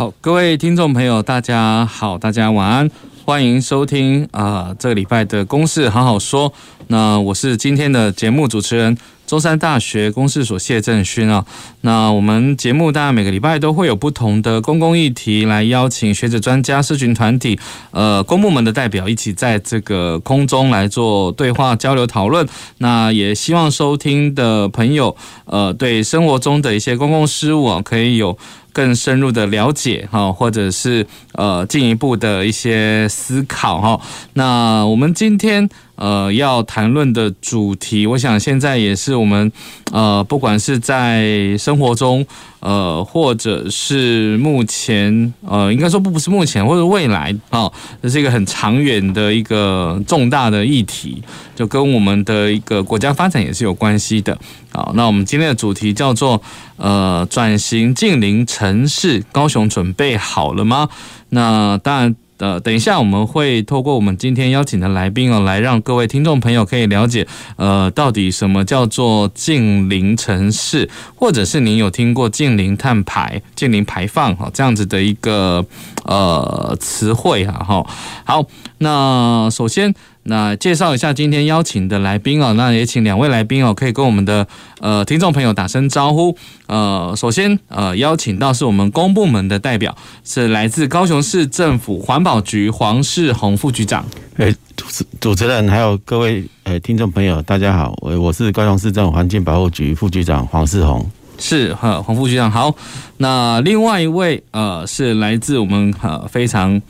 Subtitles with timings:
[0.00, 2.90] 好，各位听众朋友，大家好，大家晚安，
[3.26, 6.50] 欢迎收听啊、这个礼拜的《公事好好说》。
[6.86, 8.96] 那我是今天的节目主持人。
[9.30, 11.46] 中山大学公事所谢正勋啊，
[11.82, 17.56] 那我们节目大家每个礼拜都会有不同的公共议题来邀请学者、专家、社群团体、
[17.92, 22.44] 呃公部门的代表一起在这个空中来做对话交流讨论。
[22.78, 28.36] 那也希望收听的朋友，呃，对生活中的一些公共事务啊，可以有
[28.72, 34.00] 更深入的了解哈，或者是呃进一步的一些思考哈。
[34.32, 35.68] 那我们今天。
[36.00, 39.52] 呃，要谈论的主题，我想现在也是我们
[39.92, 42.26] 呃，不管是在生活中，
[42.60, 47.70] 呃，或者是目前，呃，应该说不不是目前，或者未来啊，
[48.02, 51.22] 这是一个很长远的一个重大的议题，
[51.54, 54.38] 就跟我们的一个国家发展也是有关系的。
[54.72, 56.40] 好，那我们今天的主题叫做
[56.78, 60.88] 呃，转型近邻城市，高雄准备好了吗？
[61.28, 62.16] 那当然。
[62.40, 75.64] 呃，等一下我们会透过我们今天邀请的来宾哦，来让各位听众朋友可以了解，呃，到底什么叫做近邻城市，或者是您有听过近邻碳排、近邻排放哈这样子的一个
[76.04, 77.86] 呃词汇哈哈。
[78.24, 78.44] 好，
[78.78, 79.94] 那首先。
[80.24, 84.46] 那介绍一下今天邀请的来宾哦，那也请两位来宾哦，可以跟我们的
[84.78, 86.36] 呃听众朋友打声招呼。
[86.66, 94.04] 呃，首先呃邀请到是我们公部门的代表，是来自高雄市政府环保局黄世宏副局长。
[94.36, 101.04] 诶，主持主持人还有各位呃听众朋友，大家好，我我是高雄市政府环境保护局副局长黄世宏。
[101.38, 102.76] 是哈，黄副局长好。
[103.16, 106.80] 那另外一位呃是来自我们呃非常。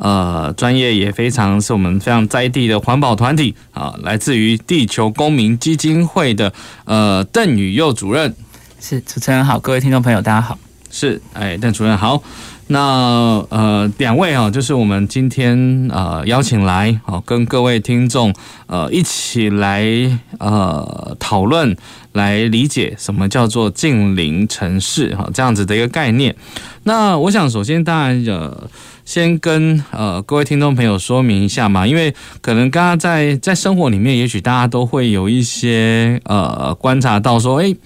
[0.00, 6.50] 呃，专业也非常是我们非常在地的环保团体啊，来自于地球公民基金会的
[6.86, 8.34] 呃邓宇佑主任。
[8.80, 10.58] 是主持人好，各位听众朋友大家好。
[10.90, 12.22] 是哎，邓主任好。
[12.68, 18.34] 那呃两位啊，就是我们今天呃邀请来啊，跟各位听众
[18.68, 19.84] 呃一起来
[20.38, 21.76] 呃讨论，
[22.12, 26.34] 来理解什么叫做近邻城市哈这样子的一个概念。
[26.84, 28.66] 那我想首先当然呃。
[29.10, 37.76] 先跟呃各位听众朋友说明一下嘛，因为可能刚刚在在生活里面，也许大家都会有一些呃观察到说，诶，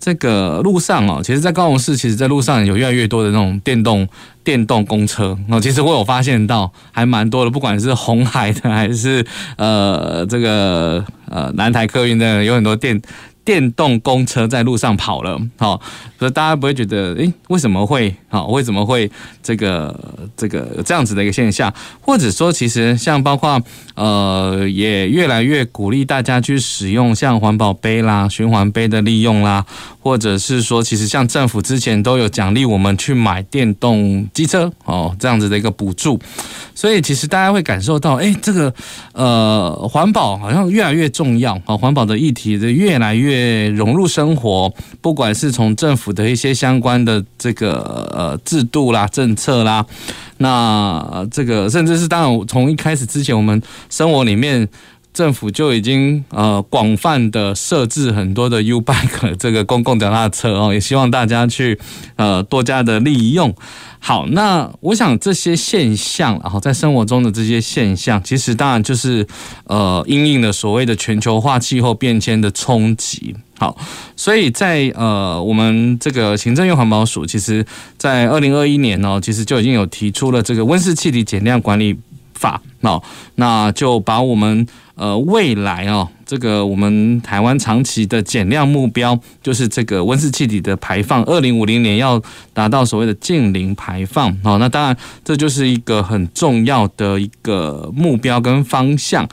[0.00, 4.08] 这个路上哦，其实，在高雄市，其实，在路上有越来越多的那种电动
[4.42, 9.24] 电动公车哦，其实我有发现到还蛮多的，不管是红海的还是
[9.56, 13.00] 呃这个呃南台客运的，有很多电。
[13.44, 15.80] 电动公车在路上跑了，好，
[16.18, 19.10] 所以大家不会觉得，诶，为什么会，好，为什么会
[19.42, 19.94] 这个
[20.36, 21.72] 这个这样子的一个现象？
[22.00, 23.60] 或者说，其实像包括，
[23.94, 29.64] 呃，也越来越鼓励大家去使用像环保杯啦、循环杯的利用啦，
[30.00, 36.18] 或者是说，其实像政府之前都有奖励我们去买电动机车，哦，这样子的一个补助。
[36.74, 38.74] 所以其实大家会感受到，哎，这个
[39.12, 43.44] 呃，环保好像越来越重要，啊，环保的议题的越来越。
[43.74, 49.84] 融入生活，不管是从政府的一些相关的这个呃制度啦、政策啦，
[50.38, 54.68] 那这个甚至是当然从一开始之前，我们生活里面
[55.14, 61.78] 政府就已经呃广泛的设置很多的 U-Bike 这个公共脚踏车哦，也希望大家去
[62.16, 63.54] 呃多加的利用。
[64.00, 69.26] 好，那我想这些现象，然后在生活中的这些现象，其实当然就是
[69.66, 73.34] 呃，因应了所谓的全球化气候变迁的冲击。
[73.56, 73.78] 好，
[74.16, 77.64] 所以在呃，我们这个行政院环保署，其实
[77.96, 81.96] 在二零二一年呢，其实就已经有提出了这个温室气体减量管理
[82.34, 82.60] 法。
[82.82, 83.02] 好，
[83.36, 86.08] 那就把我们呃未来哦。
[86.26, 92.20] 这个我们台湾长期的减量目标，就是这个温室气体的排放，二零五零年要
[92.54, 94.34] 达到所谓的净零排放。
[94.42, 99.28] 好，那当然这就是一个很重要的一个目标跟方向。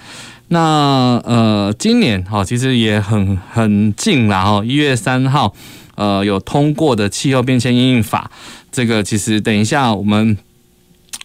[0.49, 5.53] 那呃，今年哈其实也很很近了哈，一月三号
[5.95, 8.29] 呃有通过的气候变迁因应法，
[8.69, 10.37] 这个其实等一下我们。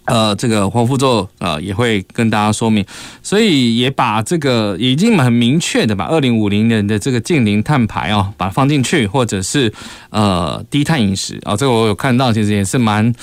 [0.06, 2.85] 呃，这个黄副座呃也会跟大家说明，
[3.23, 9.73] 所以也把这个已经很明确的把二零五零年的这个近零碳排哦，把它放进去，或者是
[10.11, 13.14] 呃低碳饮食啊、哦，这个我有看到，其实也是蛮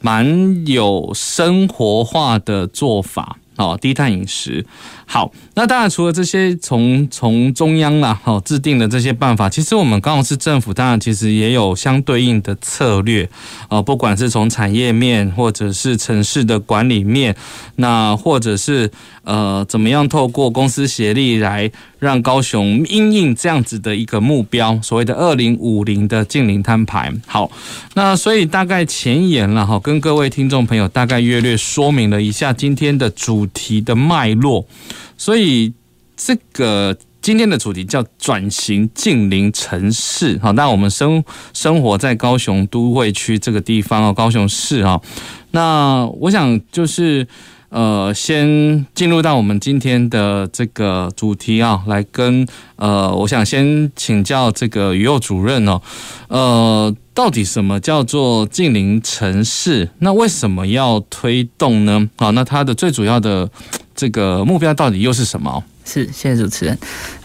[0.00, 3.38] 蛮有生活化的做法。
[3.56, 4.66] 哦，低碳饮食。
[5.08, 13.26] 好，那当然除了这些从从中央啦，好制定的这些办法，其实我们高雄市政府当然其实也有相对应的策略。
[13.68, 17.34] 呃，不管是从产业面，或者是城市的管理面，
[17.76, 18.90] 那或者是
[19.22, 21.70] 呃怎么样透过公司协力来
[22.00, 27.14] 让高雄因应这样子的一个目标，所谓的二零五零的净零摊牌。
[27.26, 27.50] 好，
[27.94, 34.66] 那所以大概前言了哈，跟各位听众朋友大概约略说明了一下今天的主题的脉络。
[35.16, 35.72] 所以
[36.16, 45.00] 这个今天的主题叫转型近邻城市，好，那我们生生活在高雄都会区这个地方哦，高雄市啊，
[45.50, 47.26] 那我想就是
[47.70, 52.46] 呃，先进入到我们今天的这个主题啊，来跟
[52.76, 55.82] 呃，我想先请教这个于右主任哦，
[56.28, 59.90] 呃，到底什么叫做近邻城市？
[59.98, 62.08] 那为什么要推动呢？
[62.14, 63.50] 好，那它的最主要的。
[63.96, 65.64] 这个目标到底又是什么？
[65.84, 66.78] 是，谢谢主持人。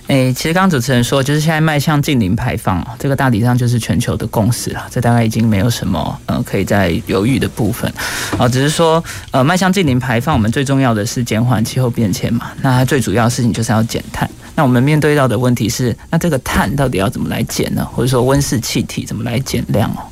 [0.08, 4.86] 诶，其实刚刚主持人说，就是现在迈向近零排放，这个大体上就是全球的共识了。
[4.90, 7.92] 这大概已经没有什么呃可以再犹豫的部分
[8.38, 12.52] 啊，只是说呃迈向近零排放，我们最重要的是减缓气候变迁嘛。
[12.62, 14.30] 那它最主要的事情就是要减碳。
[14.56, 17.86] 那我们面对到的问题是，那这个碳到底要怎么来减呢？
[17.86, 20.04] 或者说温室气体怎么来减量哦？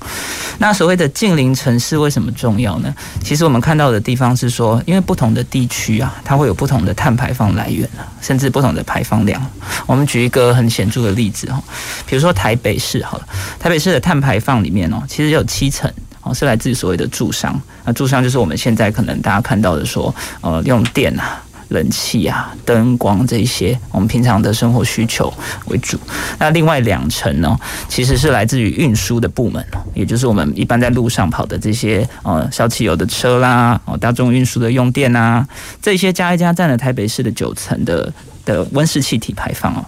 [0.57, 2.93] 那所谓的近邻城市为什么重要呢？
[3.23, 9.45] 其实我们看到的地方是说，因为不同的地区啊，它会有不同的碳排放来源啊，甚至不同的排放量。
[9.85, 11.61] 我们举一个很显著的例子哈，
[12.05, 13.27] 比如说台北市好了，
[13.59, 21.41] 台北市的碳排放里面哦，其实有七成哦是来自于所谓的住商，那住商就是我们现在可能大家看到的说，呃，用电啊。
[21.69, 25.31] 冷气啊，灯光这些，我们平常的生活需求
[25.67, 25.97] 为主。
[26.37, 27.57] 那另外两成呢，
[27.87, 29.63] 其实是来自于运输的部门，
[29.93, 35.47] 也就是我们一般在路上跑的这些呃烧汽油的车啦，哦大众运输的用电啊，
[35.81, 38.11] 这些加一加占了台北市的九成的
[38.45, 39.85] 的温室气体排放哦。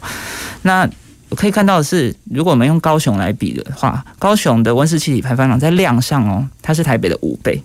[0.62, 0.88] 那
[1.36, 7.64] 可以看到的是，如果我们用高雄来比的话，高雄的温室气体排放量在量上哦，它是台北的五倍，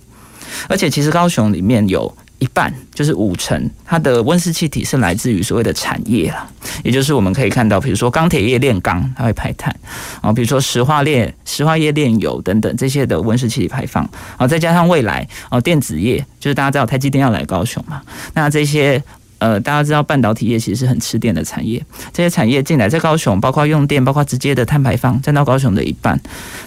[0.68, 2.16] 而且其实高雄里面有。
[2.38, 6.46] 一半就是五成，它的温室气体是来自于所谓的产业啦，
[6.84, 9.74] 也就是我们可以看到，比如说钢铁业炼钢，它会排碳。
[10.20, 14.08] 啊，比如说石化炼石化业炼油等等这些的温室气体排放。
[14.36, 18.02] 啊，再加上未来哦电子业，就是大家知道台积电要来高雄嘛，
[18.34, 19.02] 那这些。
[19.38, 26.18] 呃，大家知道半导体业其实是很吃电的产业，这些产业进来在高雄，包括用电，包括直接的碳排放占到高雄的一半，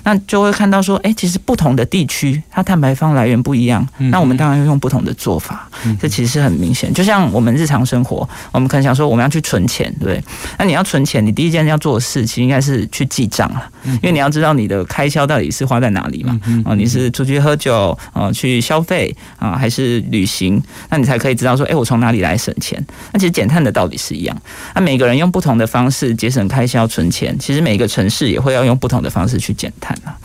[0.03, 5.69] 那就会看到说，哎，其实不同的地区它碳排放来源不一样，那我们当然要用不同的做法，
[5.99, 6.93] 这其实是很明显。
[6.93, 10.23] 就像我们日常生活，我们可能想说我们要去存钱，对不对？
[10.57, 20.61] 那你要存钱，你第一件要做的事情应该是去记账了，因为你要知道你的开销到底是花在哪里嘛，哦，你是出去喝酒啊，去消费啊，还是旅行？
[20.89, 22.83] 那你才可以知道说，哎，我从哪里来省钱，
[23.13, 24.41] 那其实减碳的道理是一样。
[24.75, 30.17] 那每个人用不同的方式节省开销存钱，其实每个城市也会要用不同的方式去减碳啊。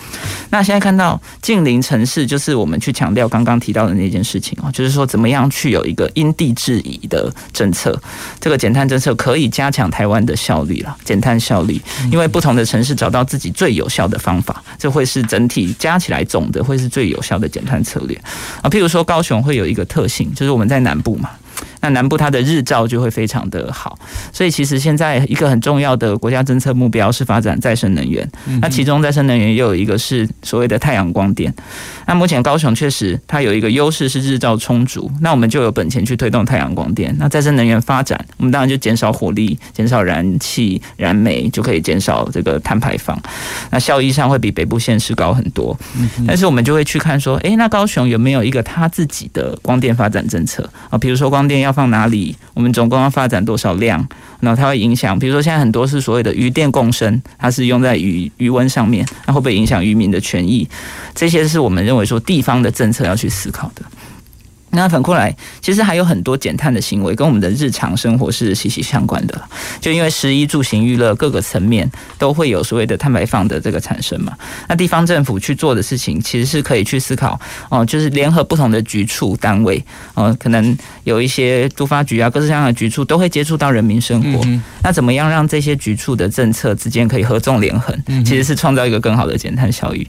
[0.50, 8.00] 那现在看到近邻城市，就是我们去强调刚刚提到的那件事情哦，就是说怎么样去有一个因地制宜的政策，
[8.40, 11.80] 这个减碳政策可以加强台湾的效率了，减碳效率。
[12.10, 18.16] 因为不同的城市找到自己最有效的方法，这会是整体加起来总的会是最有效的减碳策略
[18.62, 18.70] 啊。
[18.70, 21.30] 譬如说高雄会有一个特性，就是我们在南部嘛。
[21.84, 23.98] 那南部它的日照就会非常的好，
[24.32, 28.26] 所以其实现在一个很重要的国家政策目标是发展再生能源。
[28.62, 31.52] 那其中再生能源又有一个是所谓的太阳光电。
[32.06, 37.14] 那目前高雄确实它有一个优势是日照充足，那我们就有本钱去推动太阳光电。
[37.18, 43.20] 那再生能源发展，我们当然就减少火力、减少燃气、燃煤，就可以减少这个碳排放。
[43.70, 45.76] 那效益上会比北部县市高很多。
[46.26, 50.96] 但是我们就会去看说，诶，那高雄有没有一个它自己的光电发展政策啊？
[50.96, 52.34] 比如说光电要放哪里？
[52.54, 54.08] 我们总共要发展多少量？
[54.40, 60.66] 然后它会影响，比如说现在很多是所谓的鱼电共生，它是用在鱼鱼温上面，那会不会影响渔民的权益？
[61.14, 63.82] 这些是我们认为说地方的政策要去思考的。
[64.74, 69.40] 那反过来，其实还有很多减碳的行为跟我们的日常生活是息息相关的。
[69.80, 74.32] 就因为食衣住行娱乐各个层面都会有所谓的碳排放的这个产生嘛。
[74.68, 79.82] 那地方政府去做的事情，其实是可以去思考哦，就是联合不同的局处单位
[80.14, 84.44] 哦，可能有一些都发局啊，各式各样的局处都会接触到人民生活。
[84.82, 87.96] 那怎么样让这些局处的政策之间可以合纵连横？
[88.24, 90.06] 其实是创造一个更好的减碳效益。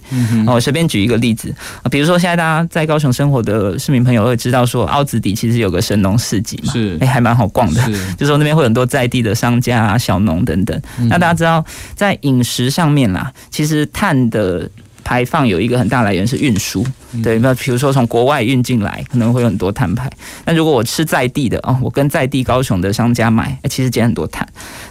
[0.47, 1.53] 哦，我随便举一个例子，
[1.91, 4.54] 比如说现在大家在高雄生活的市民朋友会知道。
[4.55, 7.81] 要说奥子底其实有个神农市集嘛，是哎、欸，还蛮好逛的。
[7.81, 10.81] 是 就说那边会有很多在地的商家啊、小农等等。
[10.97, 11.63] 嗯、那大家知道，
[11.95, 14.69] 在饮食上面啦，其实碳的
[15.05, 16.83] 排放有一个很大来源是运输，
[17.23, 20.09] 对，那比如说从国外运进来，可能会有很多碳排。
[20.45, 24.45] 那如果我吃在地的哦，我跟在地高雄的商家买，其实减很多碳。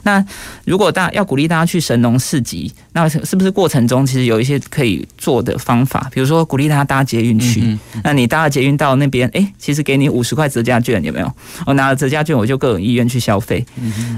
[0.04, 0.24] 那
[0.64, 6.08] 如果大家要鼓励大家去神农市集，那是不是过程中其实有一些可以做的方法？
[6.14, 11.32] 比如说鼓励大家搭捷运去，那你搭了捷运到那边，哎，其实给你五十块折价券，有没有？
[11.66, 13.66] 我拿了折价券，我就更有意愿去消费。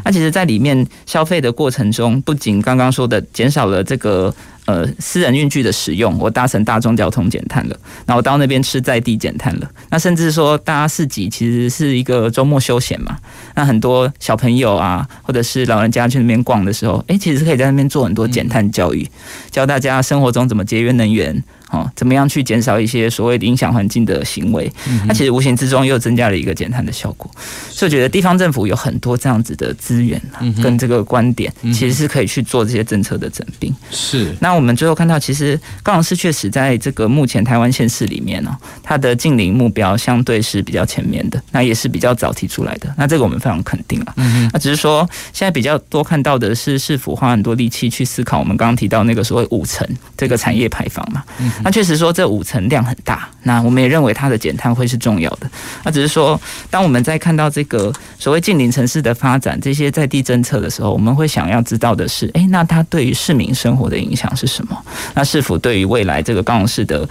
[0.04, 4.34] 那其实，在里面消费的过程中，不仅刚刚说的减少了这个。
[4.66, 13.16] 呃，私人运具的使用，我搭乘大众交通减碳了，然后到那边吃在地减碳了，那甚至说搭市集其实是一个周末休闲嘛，
[13.54, 19.08] 那很多小朋友啊，或者是老人家去那边逛的时候，诶，其实可以在那边做很多减碳教育，
[19.50, 21.42] 教大家生活中怎么节约能源。
[21.70, 24.70] 哦，怎么样去减少一些所谓的影响环境的行为？
[25.06, 27.30] 那其实无形之中又增加了一个减碳的效果。
[27.70, 33.74] 所以我觉得地方政府有很多这样子的资源啊跟这个观点，其实是可以去做这些政策的整并。
[33.90, 34.34] 是。
[34.40, 42.92] 那我们最后看到，其实高雄市确实在这个目前台湾县市里面呢，它的近邻目标相对是比较前面的，那也是比较早提出来的。
[42.96, 44.14] 那这个我们非常肯定啊。
[44.52, 51.24] 那只是说现在比较多看到的是市府花很多力气去思考我们刚刚提到那个所谓五成这个产业排放嘛。
[51.62, 55.50] 那确实说这五层量很大，那我们也认为它的减碳会是重要的。
[55.84, 64.76] 那只是说，当我们在看到这个所谓近邻城市的发展这些在地政策的时候，我们会想要知道的是，诶，那它对于市民生活的影响是什么？
[65.14, 67.08] 那是否对于未来这个高雄市的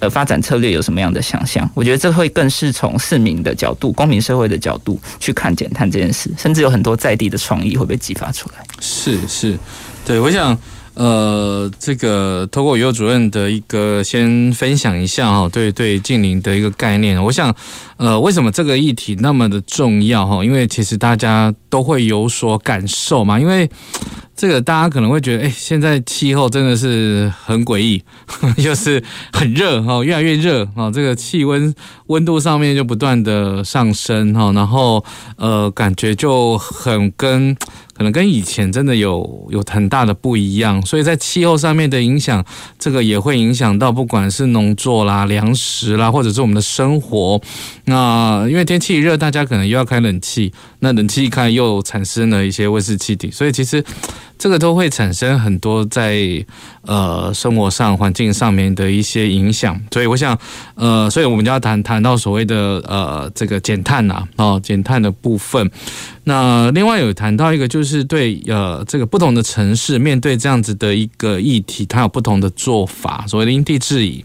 [0.00, 1.68] 呃发展策略有什么样的想象？
[1.74, 8.64] 我觉得这会更是从市民的角度、公民社会的角度去看减碳这件事，甚至有很多在地的创意会被激发出来。
[8.80, 9.58] 是是，
[10.04, 10.58] 对，我想。
[10.94, 17.54] 呃，这个通过尤主任的一个先分享一下哈，对对，近邻的一个概念，我想，
[17.96, 20.44] 呃，为什么这个议题那么的重要哈？
[20.44, 23.68] 因为其实大家都会有所感受嘛，因为
[24.36, 28.02] 这个大家可能会觉得，哎，现在气候真的是很诡异，
[28.60, 31.72] 就是很热哈，越来越热啊，这个气温
[32.06, 35.04] 温度上面就不断的上升哈，然后
[35.36, 37.56] 呃，感觉就很跟。
[37.96, 42.44] 可能跟以前真的有有很大的不一样，所以在气候上面的影响，
[42.76, 47.40] 这个也会影响到不管是农作啦、粮食啦，或者是我们的生活。
[47.86, 53.84] 那因为天气一热，大家可能又要开冷气，那冷气一开又产生了一些温室气体，所以其实。
[54.36, 56.44] 这个都会产生很多在
[56.82, 60.36] 呃生活上、环境上面的一些影响，所以我想，
[60.74, 65.70] 呃，所以我们就要谈谈到所谓的呃这个减碳呐，哦，减碳的部分。
[66.24, 74.24] 那另外有谈到一个，就是对呃这个不同的城市面对这样子的一个议题，它有不同的做法，所谓的因地制宜。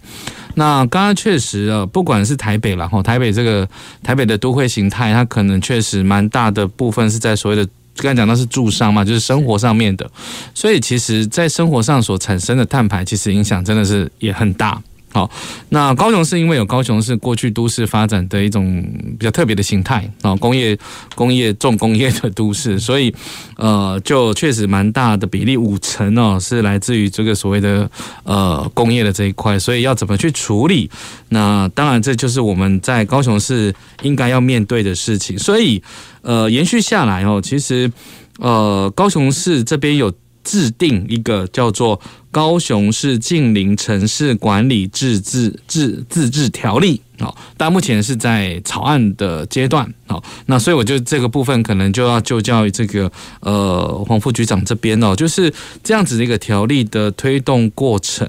[0.55, 3.67] 那刚刚确实啊，不管是台北啦，哈，台北这个
[4.03, 7.69] 台北的都会形态，它可能确实蛮大的部分是在所谓的。
[8.01, 10.09] 刚才讲到是住商嘛，就是生活上面的，
[10.53, 14.81] 所以其实，在生活上所产生的碳排，其实影响真的是也很大。
[15.11, 15.29] 好，
[15.69, 18.83] 那高雄是因为有高雄市过去都市发展的一种
[19.17, 20.77] 比较特别的形态啊，工业、
[21.15, 23.13] 工业重工业的都市，所以
[23.57, 27.89] 呃，就确实蛮大的比例，五成哦是来自于这个所谓的
[28.23, 30.89] 呃工业的这一块，所以要怎么去处理？
[31.29, 33.73] 那当然这就是我们在高雄市
[34.03, 35.37] 应该要面对的事情。
[35.39, 35.81] 所以
[36.21, 37.91] 呃，延续下来哦，其实
[38.37, 40.13] 呃，高雄市这边有
[40.49, 41.99] 制定一个叫做。
[42.31, 53.11] 高雄市近邻城市管理自治自自治条例，好，但目前是在草案的阶段，好，那所以我就这个部分可能就要就教于这个
[53.41, 58.27] 呃黄副局长这边哦，就是这样子的一个条例的推动过程，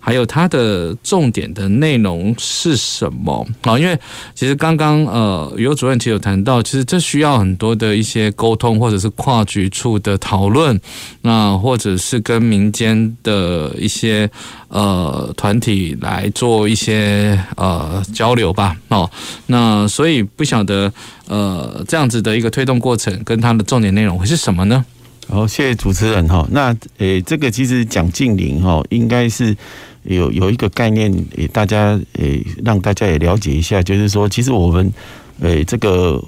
[0.00, 3.46] 还有它的重点的内容是什么？
[3.62, 3.98] 好，因为
[4.34, 10.80] 其实刚刚呃宇佑主任其实有谈到，其实这需要很多的一些沟通，或者是跨局处的讨论，
[11.20, 13.70] 那或者是跟民间的。
[13.82, 14.30] 一些
[14.68, 19.10] 呃团体来做一些呃交流吧，哦，
[19.46, 20.92] 那所以不晓得
[21.28, 24.84] 呃这样子的一个推动过程跟它的重点内容会是什么呢？
[25.28, 26.46] 好，谢谢主持人哈。
[26.50, 29.56] 那诶，这个其实讲近零哈，应该是
[30.02, 34.92] 有有一个概念，诶，大家诶让大家也了解一下，就是说，其实我们
[35.40, 36.22] 诶这个。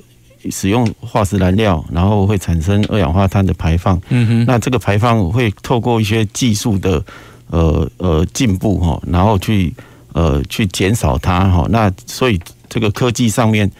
[0.50, 3.98] 使用化石燃料，然后会产生二氧化碳的排放。
[4.10, 7.02] 嗯哼，那这个排放会透过一些技术的
[7.46, 9.72] 呃呃进步哈，然后去
[10.14, 11.66] 呃去减少它哈。
[11.68, 12.40] 那所以
[12.70, 13.70] 这个科技上面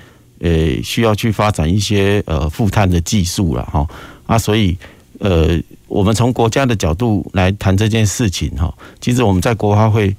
[0.41, 3.89] 呃需要去发展一些呃负碳的技术了哈
[4.27, 4.37] 啊。
[4.37, 4.77] 所以
[5.21, 10.15] 呃我们从国家的角度来谈这件事情哈，其实我们在国发会。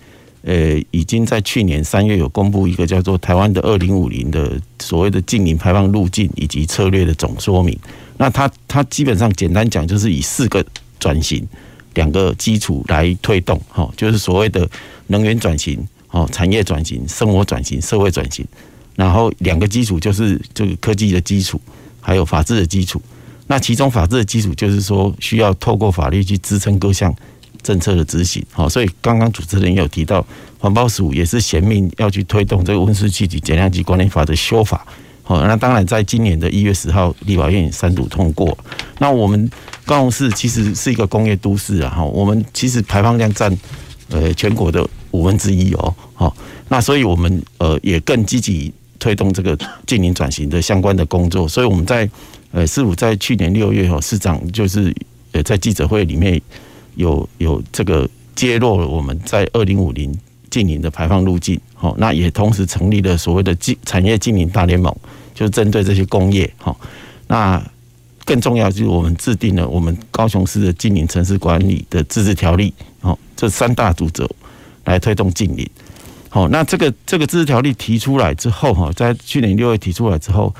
[0.47, 7.75] 呃，已经在去年三月有公布一个叫做《台湾的二零五零》的所谓的净零排放路径以及策略的总说明。
[8.17, 10.63] 那它它基本上简单讲，就是以四个
[10.99, 11.43] 转型
[11.95, 14.69] 两个基础来推动，哈，就是所谓的
[15.07, 15.83] 能源转型，
[16.15, 18.47] 哦，产业转型、生活转型、社会转型，
[18.95, 21.59] 然后两个基础就是这个科技的基础，
[21.99, 23.01] 还有法治的基础。
[23.47, 27.13] 那其中法治的基础就是说，需要透过法律去支撑各项
[27.61, 28.41] 政策的执行。
[28.53, 30.25] 好，所以刚刚主持人也有提到，
[30.57, 34.87] 环保署也是衔命要去推动这个温室气体减量及管理法的修法。
[35.21, 38.57] 好，那当然在今年的一月十号，立法院也三读通过。
[38.99, 39.51] 那我们
[39.83, 43.55] 高雄市其实是一个工业都市啊，哈，我们其实排放量占
[44.11, 45.95] 呃全国的五分之一哦。
[46.13, 46.35] 好，
[46.69, 49.57] 那所以我们呃也更积极推动这个
[49.87, 51.47] 净零转型的相关的工作。
[51.47, 52.09] 所以我们在
[52.51, 54.93] 呃，市府在去年六月哈，市长就是
[55.33, 56.41] 呃在记者会里面
[56.95, 60.17] 有有这个揭露了我们在二零五零
[60.49, 64.95] 净零的排放路径，好，那也同时成立了所谓的净产业净零大联盟，
[65.33, 66.79] 就针对这些工业，好，
[67.27, 67.61] 那
[68.23, 74.25] 更重要就是我们制定了我们高雄市的净零城市管理的自治条例，好，这三大主轴
[74.85, 75.69] 来推动禁令，
[76.29, 80.55] 好，那这个这个自治条例提出来之后哈，在去年六月提出来之后。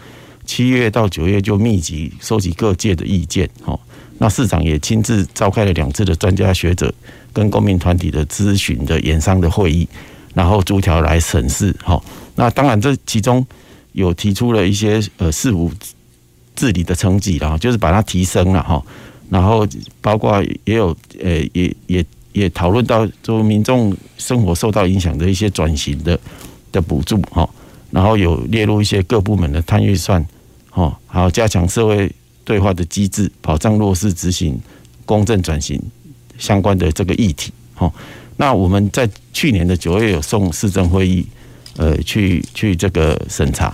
[0.48, 3.76] 七月到九月就密集收集各界的意见，哈，
[4.20, 6.94] 那市长也亲自召开了两次的专家学者
[7.34, 9.88] 跟公民团体的咨询的研商的会议，
[10.36, 12.00] 然后逐条来审视，哈，
[12.36, 13.44] 那当然这其中
[13.94, 15.72] 有提出了一些呃事务
[16.56, 18.80] 治理的成绩，然后就是把它提升了，哈，
[19.32, 19.68] 然后
[20.00, 22.06] 包括也有呃也也
[22.36, 26.20] 也讨论到说民众生活受到影响的一些转型的
[26.70, 27.50] 的补助，哈，
[27.92, 30.24] 然后有列入一些各部门的摊预算。
[30.70, 32.12] 哈，还有，加强社会
[32.44, 34.60] 对话的机制，保障落实执行
[35.06, 35.82] 公正转型
[36.38, 37.54] 相关的这个议题。
[37.74, 37.90] 哈，
[38.36, 41.26] 那我们在去年的九月有送市政会议，
[41.78, 43.74] 呃，去去这个审查。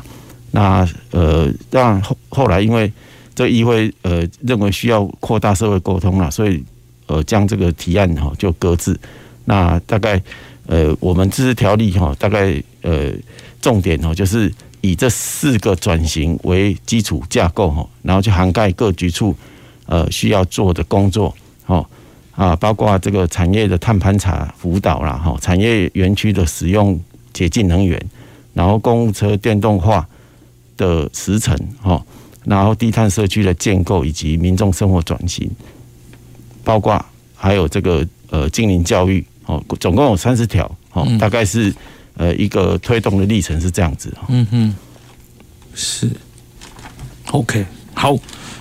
[0.52, 2.94] 那呃，当然后后来因为
[3.34, 6.64] 这议会呃认为需要扩大社会沟通了，所以
[7.12, 9.00] 呃将这个提案哈就搁置。
[9.46, 10.22] 那大概
[10.68, 13.12] 呃我们自治条例哈，大概呃
[13.62, 14.52] 重点哦就是。
[14.84, 19.36] 以这四个转型为基础架构哈，然后去涵盖各局处
[19.86, 21.32] 呃需要做的工作
[21.68, 21.86] 哦
[22.32, 27.00] 啊，包括这个产业的碳盘查辅导啦哈，产业园区的使用
[27.32, 28.04] 洁净能源，
[28.56, 30.04] 然后公务车电动化
[30.78, 32.04] 的时程哈，
[32.44, 35.48] 然后低碳社区的建构以及民众生活转型，
[36.64, 37.04] 包括
[37.36, 41.74] 还有这个呃精灵教育哦，总共有三十条哦，大概是。
[42.18, 44.14] 呃，一个推动的历程是这样子。
[44.28, 44.76] 嗯哼，
[45.74, 46.12] 是
[47.32, 48.16] ，OK，好，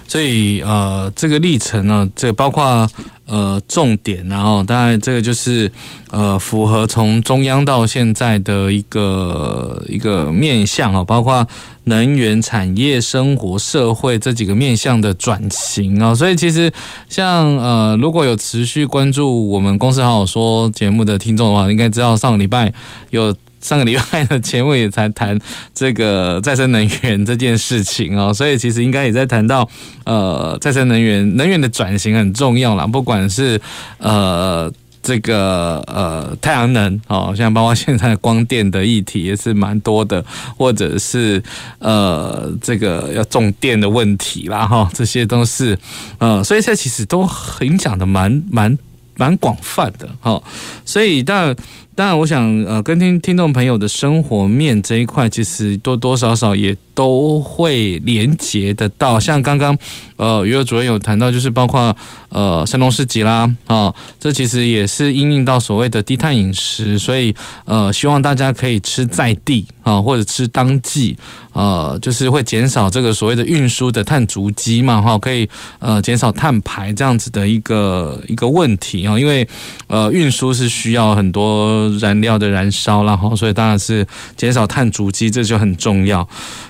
[0.06, 2.88] 所以呃，这个历程呢，这个包括
[3.30, 5.70] 呃重点，然后当然这个就是
[6.10, 11.46] 呃符合从中央到现在的一个一个面向啊，包括
[11.84, 16.14] 能源、产业、生活、社会这几个面向的转型啊。
[16.14, 16.72] 所以其实
[17.08, 22.72] 像呃，如果有持续关注我们公司好好说节目的听众的话，应该知道上个礼拜
[23.10, 23.34] 有。
[23.60, 25.38] 上个礼拜的节目也才谈
[25.74, 29.68] 这个再生能源这件事情哦，所以其实应该也在谈到
[30.04, 33.60] 呃再生能源能源的转型很重要啦，不管是
[33.98, 40.24] 呃这个呃太阳能哦，像包括现在光电的议题也是蛮多的，
[40.56, 41.42] 或者是
[41.80, 45.78] 呃这个要重电的问题啦哈，这些都是
[46.18, 47.28] 呃，所以这其实都
[47.60, 48.78] 影响的蛮蛮
[49.16, 50.42] 蛮广泛的哈，
[50.86, 51.54] 所以但。
[52.00, 59.20] 当然，我想呃，跟听听众朋友的生活面这一块，其实多多少少也都会连接得到。
[59.20, 59.76] 像刚刚
[60.16, 61.94] 呃，余主任有谈到，就是包括
[62.30, 67.34] 呃，山东市集啦，啊、这其实也是因应到所谓的低碳饮食，所以
[67.66, 71.18] 呃，希望大家可以吃在地啊、或者吃当季。
[71.52, 75.46] 呃，就是会减少这个所谓的运输的碳足迹嘛，哈，可以
[75.80, 79.46] 呃减少碳排这样子的一个一个问题啊，因为
[79.88, 86.28] 呃运输是需要很多燃料的燃烧，然后所以当然是减少碳足迹，这就很重要。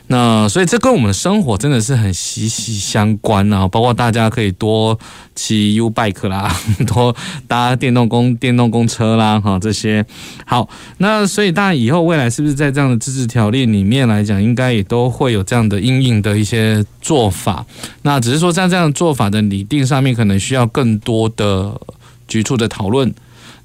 [0.08, 4.98] 那所以这跟我们的生活真的是很息息相关啊，包括大家可以多
[5.34, 6.52] 骑 U bike 啦，
[6.86, 7.14] 多
[7.46, 10.04] 搭电动公电动公车啦，哈，这些
[10.44, 10.68] 好。
[10.98, 17.64] 那所以大家以后未来是不是在这样的自治条例里面来讲，应该也都会有这样的因应的一些做法？
[18.02, 21.80] 那只是说在这样的做法的拟定上面，可能需要更多的
[22.26, 23.14] 局促的讨论。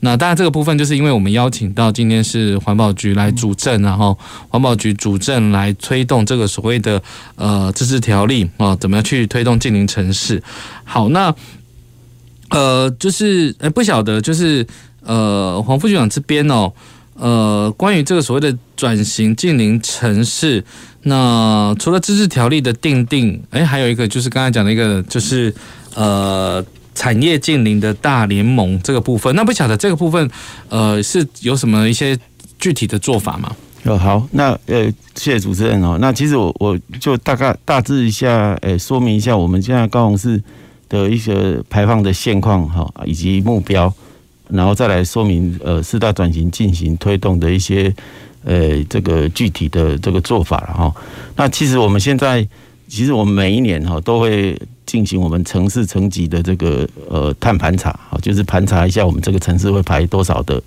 [0.05, 4.15] 那当然，这个部分就是因为我们邀请到今天是环保局来主政，然后
[4.49, 7.01] 环保局主政来推动这个所谓的
[7.35, 10.43] 呃自治条例啊，怎么样去推动近邻城市？
[10.83, 11.33] 好，那
[12.51, 14.67] 呃就是哎不晓得就是
[15.01, 16.71] 呃黄副局长这边哦，
[17.15, 20.63] 呃关于这个所谓的转型近邻城市，
[21.01, 25.51] 那除了自治条例的订定，哎还有一个就是刚才讲的一个就是
[25.95, 26.63] 呃。
[26.95, 29.35] 产业净零的大联盟这个部分。
[29.35, 30.27] 那不晓得这个部分，
[30.69, 32.17] 呃，是有什么一些
[32.57, 33.55] 具体的做法吗？
[33.83, 35.99] 哦，好，那呃，谢谢主持人哦。
[36.01, 40.41] 那其实我我就大概大致一下，呃，说明一下我们现在高雄市
[40.89, 43.93] 的一些排放的现况哈，以及目标，
[44.49, 47.93] 然后再来说明呃四大转型进行推动的一些
[48.43, 50.91] 呃这个具体的这个做法了哈。
[51.35, 52.47] 那其实我们现在
[52.87, 60.61] 其实我们每一年哈都会进行我们城市层级的这个呃碳盘查，好，就是盘查一下我们这个城市会排多少的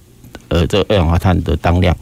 [0.48, 1.96] 呃这二氧化碳的当量。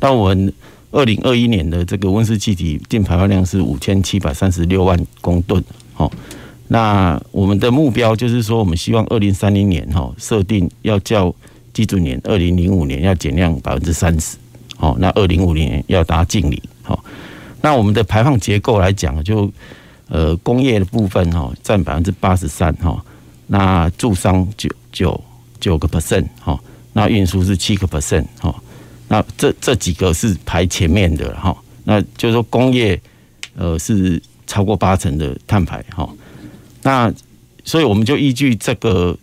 [0.00, 0.52] 那我们
[0.92, 6.10] 二零二一年的这个温室气体净排放量是五千七百三十六万公吨，好，
[6.68, 11.34] 那我们的目标就是说，我们希望二零三零年哈设定要较
[11.72, 14.36] 基准年二零零五年要减量百分之三十，
[14.76, 17.04] 好，那二零五零年要达净零，好，
[17.60, 19.50] 那我们的排放结构来讲，就
[20.08, 23.04] 呃工业的部分哈占百分之八十三哈，
[23.46, 25.20] 那住商九九
[25.60, 26.58] 九个 percent 哈，
[26.92, 28.54] 那运输是七个 percent 哈。
[29.08, 33.00] 那这这几个是排前面的哈，那就是说工业
[33.54, 36.08] 呃是超过八成的碳排哈，
[36.82, 37.12] 那
[37.64, 39.16] 所以我们就依据这个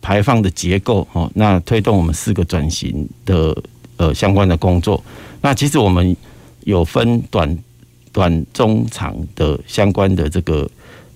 [0.00, 3.56] 排放的结构哈，那推动我们四个转型的
[3.96, 5.02] 呃相关的工作。
[5.40, 6.16] 那其实我们
[6.60, 7.58] 有分短
[8.12, 10.70] 短中长的相关的这个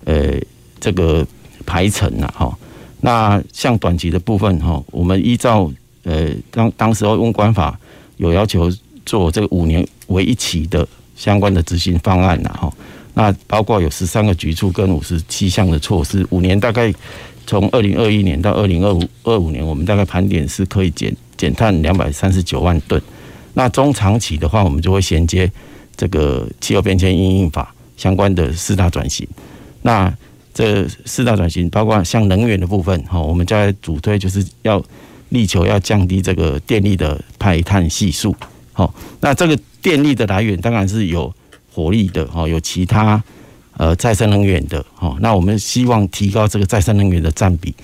[0.04, 0.32] 呃
[0.80, 1.26] 这个
[1.64, 2.56] 排程呐哈。
[3.00, 5.70] 那像短期的部分哈，我们依照
[6.02, 7.78] 呃，当当时候，温管法
[8.16, 8.72] 有要求
[9.04, 12.72] 做这个五年为一期的相关的执行方案呐，哈，
[13.14, 16.92] 那包括有十三个局处跟五十七项的措施，五年大概
[17.46, 23.00] 从二零二一年到二零二五二五年，我们大概盘点是可以减减碳两百三十九万吨。
[23.54, 25.50] 那中长期的话，我们就会衔接
[25.96, 29.26] 这个气候变迁应应法相关的四大转型。
[29.82, 30.12] 那
[30.52, 34.82] 这四大转型包括像能源的部分，哈，我们在主推就是要。
[35.30, 38.32] 力求要降低这个电力的排碳系数，
[38.72, 41.34] 好，那这个电力的来源当然是有
[41.72, 43.20] 火力的，哈，有其他
[43.76, 47.74] 呃再生能源的，哈，那我们希望提高这个再生能源的占比，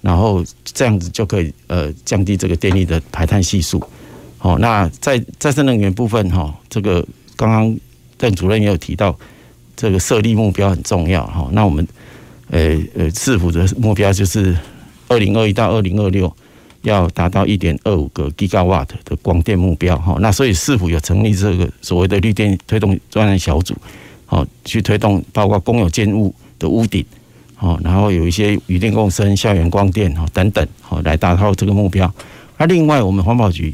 [0.00, 3.84] 然后这样子就可以呃降低这个电力的排碳系数，
[4.38, 7.04] 好，那在再生能源部分，哈，这个
[7.42, 7.76] 刚刚
[8.16, 9.18] 邓主任也有提到，
[9.74, 11.84] 这个设立目标很重要，哈，那我们
[12.50, 14.56] 呃呃市府的目标就是
[15.08, 16.32] 二零二一到二零二六。
[16.82, 23.72] 要达到一点二五个 Gigawatt 的光电目标哈，那所以市府有成立这个所谓的绿电推动专案小组，
[24.26, 27.06] 好去推动包括公有建物的屋顶，
[27.54, 32.12] 好，然后有一些渔电共生、校园光电哈等等，好来达到这个目标。
[32.58, 33.72] 那另外我们环保局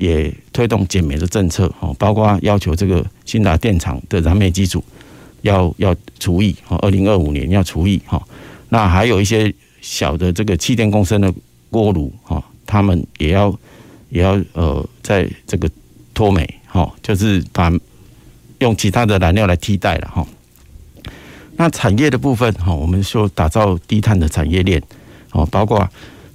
[0.00, 4.82] 也推动减煤的政策，哈，包括要求这个新达电厂的燃煤机组
[5.42, 8.20] 要要除役，哈，二零二五年要除役，哈。
[8.70, 11.32] 那还有一些小的这个气电共生的。
[11.72, 13.56] 锅炉哈，他们也要
[14.08, 15.70] 也要呃，在这个
[16.12, 17.72] 脱煤哈，就是把
[18.58, 20.26] 用其他的燃料来替代了哈。
[21.54, 24.82] 那产业的部分哈，我们说打造低碳的产业链
[25.30, 25.88] 哦，包括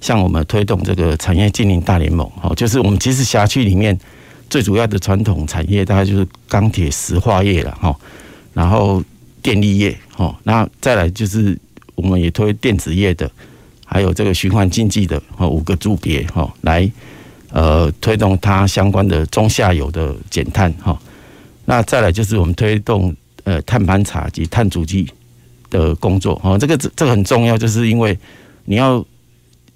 [0.06, 3.98] 像我们推动这个产业净零大联盟哈，就是我们其实辖区里面
[4.48, 7.92] 最主要的传统产业大概就是钢铁、石化业了哈，
[8.54, 9.02] 然后
[9.42, 11.58] 电力业哈，那再来就是
[11.96, 13.28] 我们也推电子业的。
[13.88, 16.88] 还有这个循环经济的哈五个组别哈，来
[17.50, 20.96] 呃推动它相关的中下游的减碳哈。
[21.64, 23.14] 那再来就是我们推动
[23.44, 25.08] 呃碳盘查及碳足迹
[25.70, 26.56] 的工作哈。
[26.58, 28.16] 这个这这个很重要，就是因为
[28.64, 29.04] 你要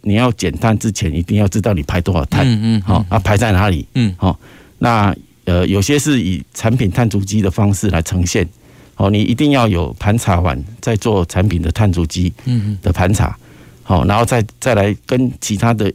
[0.02, 4.14] 你要减碳之前，一定要知道你排多少碳，嗯嗯，好啊排在哪里，嗯。
[4.16, 4.38] 好。
[4.78, 8.48] 那呃有些是以产品碳足迹的方式来呈现，
[8.96, 13.36] 哦，你一定要有盘查完再做产品的碳足迹，嗯的盘查。
[13.82, 15.92] 好，然后再再来跟其他的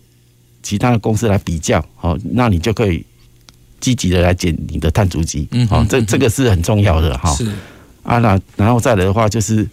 [0.62, 3.04] 其他的公司来比较，好，那你就可以
[3.80, 7.34] 积极的来减你的碳足迹，嗯，好，这这个是很重要的哈。
[7.34, 7.50] 是。
[8.04, 9.68] 啊，那然后再来的话就是，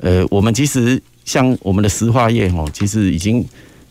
[0.00, 3.46] 呃，我们其实像我们的石化业哦，其实已经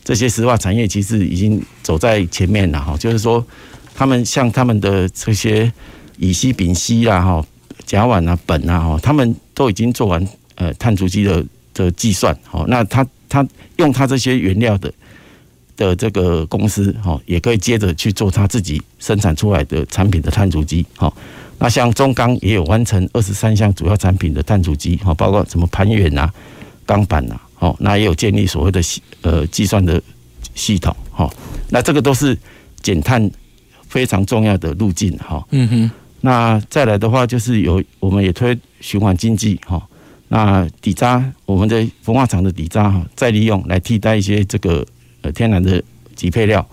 [0.08, 3.46] 这些石化产业其实已经走在前面了哈，就是说
[3.94, 5.70] 他们像他们的这些
[6.16, 7.44] 乙烯、丙烯啦哈、
[7.84, 11.44] 甲烷啊、苯啊哈，他们都已经做完呃碳足迹的
[11.74, 13.06] 的计算，好，那他。
[13.30, 14.90] 他用他这些原料的
[15.76, 21.12] 的这个公司哈，也可以接着去做他自己生产出来的产品的碳足迹哈。
[21.58, 26.32] 那像中钢也有完成二十三项主要产品的碳足迹哈，包括什么盘源呐、
[26.86, 30.00] 钢板呐，好，那也有建立所谓的系呃计算的
[30.54, 31.28] 系统哈。
[31.68, 32.38] 那这个都是
[32.80, 33.30] 减碳
[33.88, 35.44] 非常重要的路径哈。
[35.50, 35.90] 嗯哼。
[36.20, 39.80] 那再来的话，就是有我们也推循环经济哈。
[40.28, 44.84] 那底渣，我们的焚化厂的底渣哈，再利用来替代一些这个
[45.22, 45.82] 呃天然的
[46.14, 46.68] 集配料，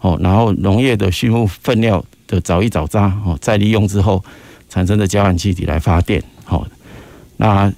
[0.00, 4.22] 哦，然后农业的畜牧粪料的藻一藻渣哦，再利用之后
[4.68, 6.66] 产生的甲烷气体来发电，好，
[7.36, 7.72] 那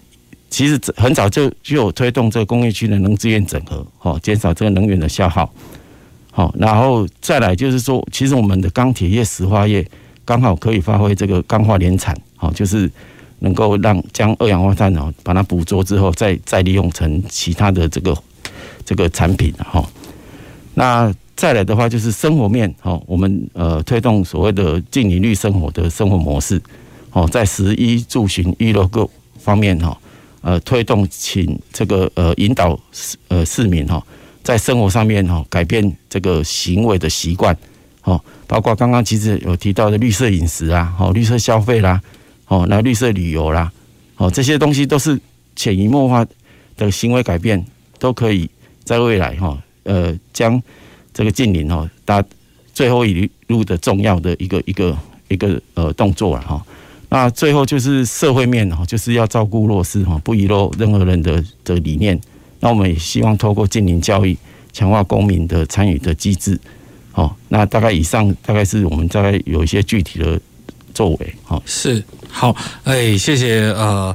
[0.50, 5.50] 其实很早就就有推动这个工业区的能资源整合，哦，减少这个能源的消耗，
[6.30, 9.86] 好，然后再来就是说，其实我们的钢铁业、石化业
[10.24, 12.90] 刚好可以发挥这个钢化联产，好，就是。
[13.42, 18.14] 能够让将二氧化碳哦，把它捕捉之后，再再利用成其他的这个
[18.84, 19.82] 这个产品哈。
[20.74, 26.60] 那再来的话，就是生活面哦，我们呃推动所谓的净零绿生活的生活模式
[27.12, 29.08] 哦，在食衣住行娱乐各
[29.38, 29.98] 方面哈，
[30.42, 34.04] 呃推动请这个呃引导市呃市民哈，
[34.42, 37.56] 在生活上面哈改变这个行为的习惯
[38.04, 42.00] 哦，包括刚刚其实有提到的绿色饮食啊，哦绿色消费啦。
[42.50, 43.70] 哦，那绿色旅游啦，
[44.16, 45.16] 哦，这些东西都是
[45.54, 46.26] 潜移默化
[46.76, 47.64] 的行为改变，
[48.00, 48.50] 都可以
[48.82, 50.60] 在未来哈，呃，将
[51.14, 52.20] 这个净零哦，达
[52.74, 54.98] 最后一路的重要的一个一个
[55.28, 56.60] 一个呃动作了哈。
[57.10, 62.18] 那最后就是社会面哈，就是要照顾弱势哈，不遗漏任何人的的理念。
[62.60, 64.34] 那我们也希望透过近邻教育，
[64.72, 66.58] 强化公民的参与的机制。
[67.12, 70.40] 哦，那大概以上大概是我们大概有一些具体的。
[70.92, 74.14] 作为好是好哎，谢谢呃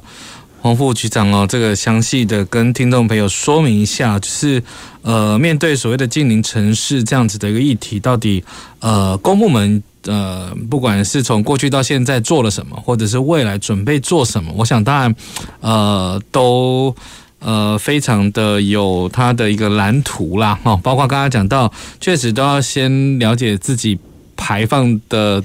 [0.60, 4.62] 黄副局长哦，这个详细的跟听众朋友说明一下，就是
[5.02, 8.44] 呃面对所谓的近邻城市这样子的一个议题，到底
[8.80, 15.16] 呃公部门呃不管是从过去到现在做了什么，或者是未来准备做什么，我想当然
[15.62, 16.96] 呃都
[17.40, 23.98] 呃非常的有它的一个蓝图啦哈，包括刚刚讲到，确实都要先了解自己
[24.36, 25.44] 排放的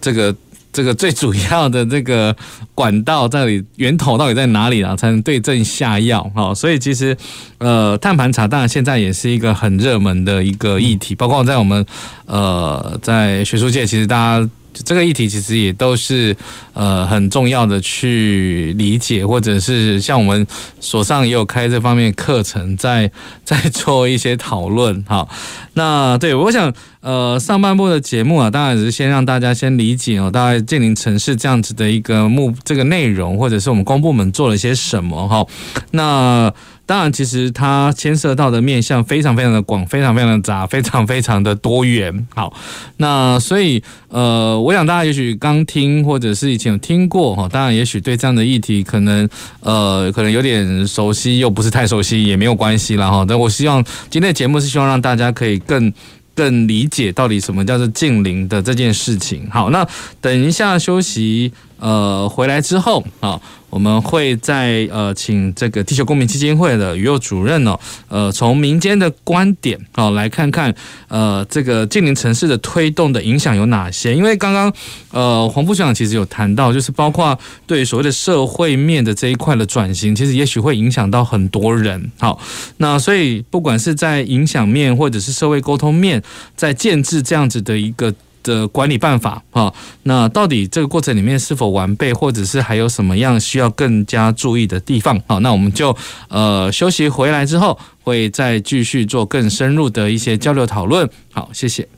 [0.00, 0.34] 这个。
[0.74, 2.36] 这个最主要的这个
[2.74, 4.94] 管道到底源头到底在哪里啊？
[4.94, 6.52] 才能对症下药哈。
[6.52, 7.16] 所以其实
[7.58, 11.86] 呃，碳盘查当然现在也是一个很热门的一个议题，包括在我们
[12.26, 14.50] 呃在学术界，其实大家。
[14.84, 16.36] 这个议题其实也都是
[16.72, 20.46] 呃很重要的去理解，或者是像我们
[20.80, 23.10] 所上也有开这方面课程，在
[23.44, 25.04] 在做一些讨论。
[25.06, 25.28] 好，
[25.74, 35.46] 那对我想呃上半部的节目啊，当然是先让大家先理解哦，大概建宁城市这样子的一个目这个内容，或者是我们公部门做了些什么哈。
[35.92, 36.52] 那
[36.86, 42.26] 当然，其实它牵涉到的面向非常非常的广，非常非常的杂，非常非常的多元。
[42.34, 42.52] 好，
[42.98, 49.26] 那所以呃，我想大家也许刚听，或者是以前有听过哈，当然也许对这样的议题可能
[49.60, 53.24] 呃可能有点熟悉，又不是太熟悉，也没有关系啦哈。
[53.26, 55.90] 但我希望今天的节目是希望让大家可以更
[56.34, 59.48] 更理解到底什么叫做近邻的这件事情。
[59.50, 59.86] 好，那
[60.20, 63.40] 等一下休息呃回来之后啊。
[63.74, 70.72] 我们会在呃，请这个地球公民基金会的余佑主任哦，呃，从民间的观点哦，来看看
[71.08, 74.14] 呃，这个近邻城市的推动的影响有哪些？
[74.14, 74.72] 因为刚刚
[75.10, 82.12] 呃，黄副长其实有谈到，就是包括对所谓的社会面的这一块的转型，其实也许会影响到很多人。
[82.20, 82.38] 好，
[82.76, 86.22] 那所以不管是在影响面，或者是社会沟通面，
[86.54, 88.14] 在建制这样子的一个。
[88.44, 89.72] 的管理办法啊，
[90.04, 95.20] 那到底这个过程里面是否完备，或者是还有什么样需要更加注意的地方？
[95.26, 95.96] 好，那我们就
[96.28, 101.10] 呃休息回来之后，会再继续做更深入的一些交流讨论。
[101.32, 101.88] 好，谢谢。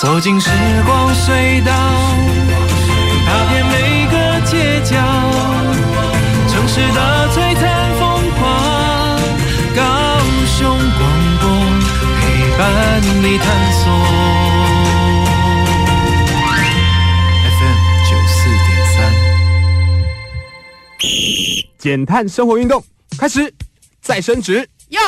[0.00, 0.48] 走进时
[0.86, 1.72] 光隧道，
[3.26, 4.96] 踏遍每个街角，
[6.48, 7.09] 城市的
[13.22, 13.84] 你探索。
[17.44, 17.76] FM
[18.08, 18.98] 九四点三，
[21.78, 22.82] 减碳生活运动
[23.18, 23.52] 开始，
[24.00, 25.02] 再升职要，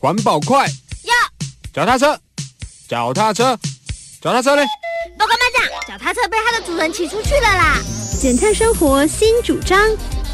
[0.00, 0.68] 环保快
[1.02, 1.12] 要，
[1.72, 2.16] 脚踏车，
[2.88, 3.58] 脚踏车，
[4.20, 4.64] 脚踏车嘞？
[5.18, 7.78] 报告班长，脚踏车被它的主人骑出去了啦！
[8.20, 9.80] 减碳生活新主张，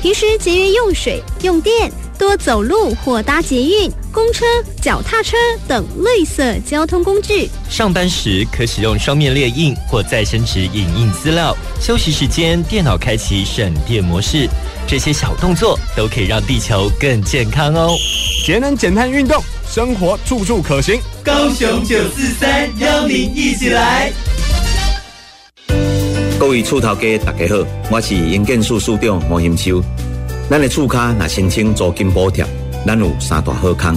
[0.02, 1.90] 平时节约用水用电。
[2.18, 4.44] 多走路或搭捷运、公车、
[4.80, 7.48] 脚踏车等绿色交通工具。
[7.68, 11.56] 上班时可使用双面列印或再生纸影印资料。
[11.80, 14.48] 休息时间电脑开启省电模式。
[14.86, 17.96] 这些小动作都可以让地球更健康哦。
[18.44, 21.00] 节能减碳运动，生活处处可行。
[21.24, 24.12] 高雄九四三邀您一起来。
[26.38, 29.82] 各位厝头家大家好，我是营建署署长黄兴秋。
[30.50, 32.44] 咱的厝卡若申请租金补贴，
[32.86, 33.96] 咱有三大好康。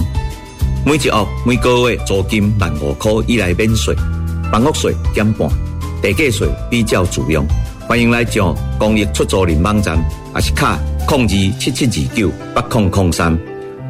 [0.84, 3.94] 每一户每个月租金万五块以内免税，
[4.50, 5.46] 房屋税减半，
[6.00, 7.46] 地价税比较自用，
[7.86, 10.02] 欢迎来上公益出租人网站，
[10.34, 13.38] 也是卡控制七七二九八空空三，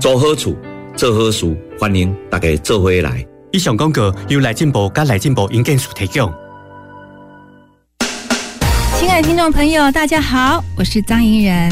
[0.01, 0.57] 做好处，
[0.97, 3.25] 做好事，欢迎大家做回来。
[3.53, 6.29] 以上广告由来进步甲来进步营建署提供。
[9.22, 11.68] 听众朋友，大家好，我是张怡然。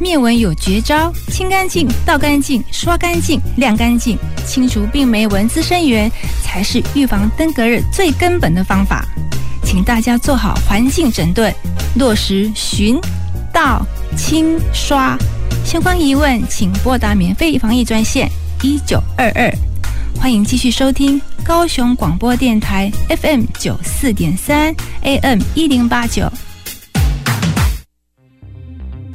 [0.00, 6.10] 面纹有绝招，清干净、倒干净、刷干净、晾干净，清除病媒蚊滋生源，
[6.42, 9.04] 才是预防登革热最根本的方法。
[9.62, 11.54] 请大家做好环境整顿，
[11.94, 12.98] 落实巡、
[13.52, 15.16] 倒、清、刷。
[15.64, 18.28] 相关疑问，请拨打免费防疫专线
[18.62, 19.48] 一九二二。
[20.20, 22.90] 欢迎继续收听高雄广播电台
[23.22, 26.28] FM 九四点三 AM 一零八九。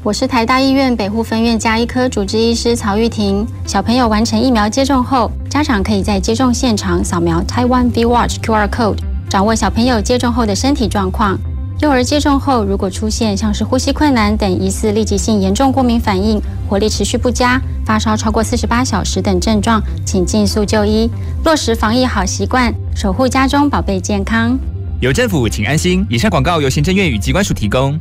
[0.06, 3.44] 我是台大医院北护分院家医科主治医师曹玉婷。
[3.66, 11.36] 小朋友完成疫苗接种后，家长可以在接种现场扫描 Taiwan V Watch QR Code，掌握小朋友接种后的身体状况。
[11.80, 16.40] 幼儿接种后，如果出现像是呼吸困难等疑似立即性严重过敏反应，
[16.70, 21.10] 活力持续不佳、发烧超过四十八小时等症状，请尽速就医，
[21.44, 24.56] 落实防疫好习惯，守护家中宝贝健康。
[25.00, 26.06] 有政府，请安心。
[26.12, 28.00] 以上广告由行政院与机关署提供。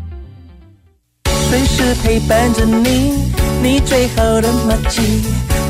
[1.56, 3.14] 随时陪伴着你，
[3.62, 5.22] 你最好的默契，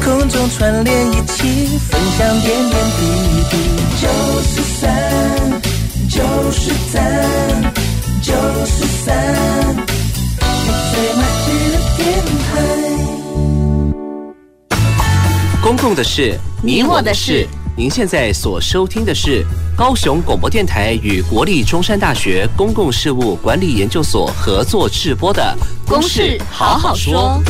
[0.03, 3.01] 空中串联一起，分享点点滴
[3.51, 3.59] 滴。
[4.01, 4.09] 九
[4.49, 4.89] 十三，
[6.09, 7.03] 九十三，
[8.23, 8.33] 九
[8.65, 9.13] 十三，
[9.77, 12.03] 你最默契的电
[12.47, 12.49] 台。
[15.63, 17.47] 公共的事，你我的事。
[17.77, 19.45] 您现在所收听的是
[19.77, 25.43] 高雄广播电台与国立中山大学公共事务管理研究所合作制播的
[25.89, 27.43] 《公事好好说》。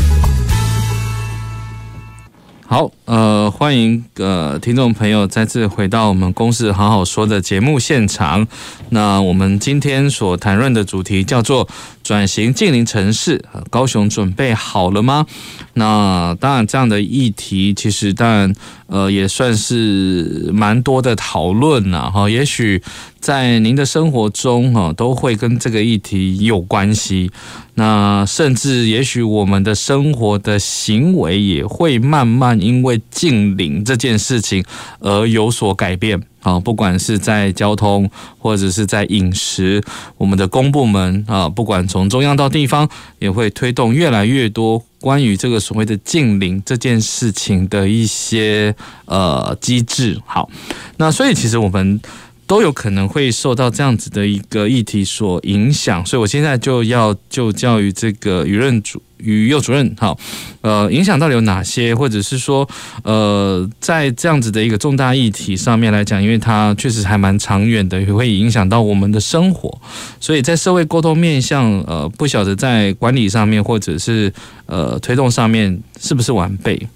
[2.67, 8.49] 好，呃，欢迎呃听众朋友再次回到我们《公事好好说》的节目现场。
[8.89, 11.69] 那我们今天所谈论的主题叫做
[12.05, 15.27] 转型近邻城市，高雄准备好了吗？
[15.73, 18.55] 那当然，这样的议题其实当然
[18.87, 22.29] 呃也算是蛮多的讨论呐，哈。
[22.29, 22.83] 也许
[23.19, 27.31] 在您的生活中哈都会跟这个议题有关系。
[27.77, 34.62] 那甚至也许我们的生活的行为也会慢慢因为近邻这件事情
[35.01, 36.23] 而有所改变。
[36.45, 39.83] 好，不管是在交通或者是在饮食，
[40.19, 42.87] 我们的公部门啊，不管从中央到地方，
[43.19, 48.77] 也会推动越来越多关于这个所谓的近邻这件事情的一些
[49.07, 50.21] 呃机制。
[50.27, 50.51] 好，
[50.99, 51.99] 那所以其实我们
[52.47, 59.03] 都有可能会受到这样子的一个议题所影响，所以我现在就要就教育这个于任主。
[59.19, 60.19] 于右主任，好，
[60.61, 61.95] 呃，影响到底有哪些？
[61.95, 62.69] 或者是说，
[63.05, 69.81] 呃，在这样子的一个重大议题上面来讲，因为它确实还蛮长远的，也会影响到我们的生活，
[70.21, 74.31] 所以在社会沟通面向，呃，不晓得在管理上面或者是
[74.67, 76.87] 呃推动上面是不是完备？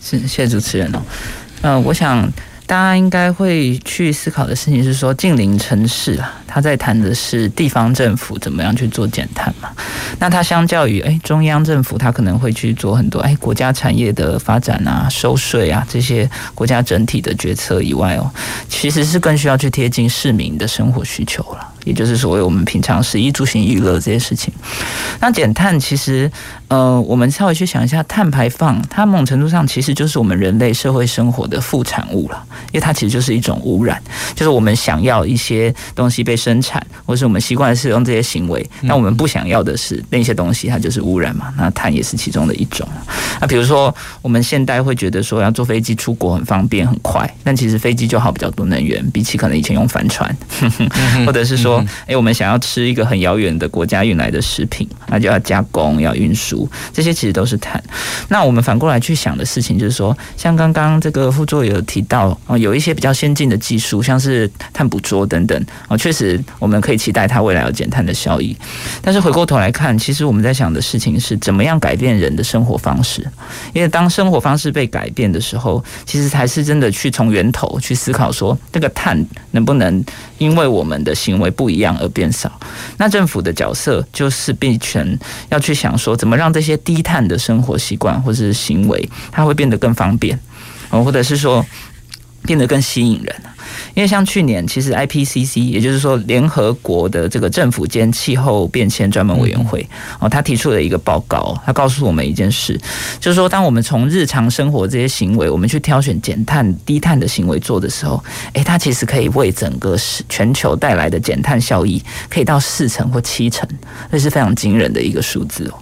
[0.00, 1.02] 谢谢主持人哦。
[1.60, 2.32] 呃，我想
[2.72, 6.38] 大家应该会去思考的事情是说，近邻城市啊。
[6.46, 9.70] 他在谈的是地方政府怎么样去做减碳嘛？
[10.18, 18.30] 那它相较于诶中央政府，它可能会去做很多诶国家产业的发展啊、收税啊这些国家整体的决策以外哦，
[18.68, 24.52] 其实是更需要去贴近市民的生活需求了，也就是所谓我们平常食衣住行娱乐这些事情。
[25.20, 26.30] 那减碳其实
[26.68, 32.42] 呃，我们稍微去想一下，碳排放它某种程度上其实就是我们人类社会生活的副产物了，
[32.72, 34.02] 因为它其实就是一种污染，
[34.34, 41.52] 就是我们想要一些东西被生产，或是我们习惯使用这些行为，那我们不想要的是那些东西，它就是污染嘛。
[41.56, 42.88] 那碳也是其中的一种。
[43.40, 50.34] 那比如说，我们现代会觉得说要坐飞机出国很方便很快，但其实飞机就耗比较多能源，比起可能以前用帆船，
[51.26, 51.71] 或者是说，
[52.06, 57.82] 诶，我们想要吃一个很遥远的国家运来的食品，那就要加工要运输，这些其实都是碳。
[58.28, 66.40] 那我们反过来去想的事情就是说，像刚刚这个副座有提到哦，有一些比较先进的技术，像是碳捕捉等等哦，确实。
[66.58, 68.56] 我们可以期待它未来有减碳的效益，
[69.02, 73.24] 但是回过头来看，其实我们在想的事情是怎么样改变人的生活方式。
[73.72, 80.04] 因为当生活方式被改变的时候，其实才是真的去从源头去思考说，这个碳能不能
[80.38, 82.50] 因为我们的行为不不一样而变少。
[82.96, 85.16] 那政府的角色就是变成
[85.50, 90.36] 要去想说，怎么让这些低碳的生活习惯或是行为，它会变得更方便，
[90.90, 91.64] 哦或者是说。
[92.44, 93.36] 变得更吸引人。
[93.94, 99.86] 因为像去年，其实 IPCC，也就是说联合国的这个政府间气候变迁专门委员会
[100.18, 102.80] 哦，他提出了一个报告，他告诉我们一件事，
[103.20, 108.22] 就是说，当我们从日常生活这些行为，我们去挑选减碳、低碳的行为做的时候，
[108.54, 109.96] 诶，它其实可以为整个
[110.28, 113.68] 全球带来的减碳效益，可以到四成或七成，
[114.10, 115.74] 这是非常惊人的一个数字哦。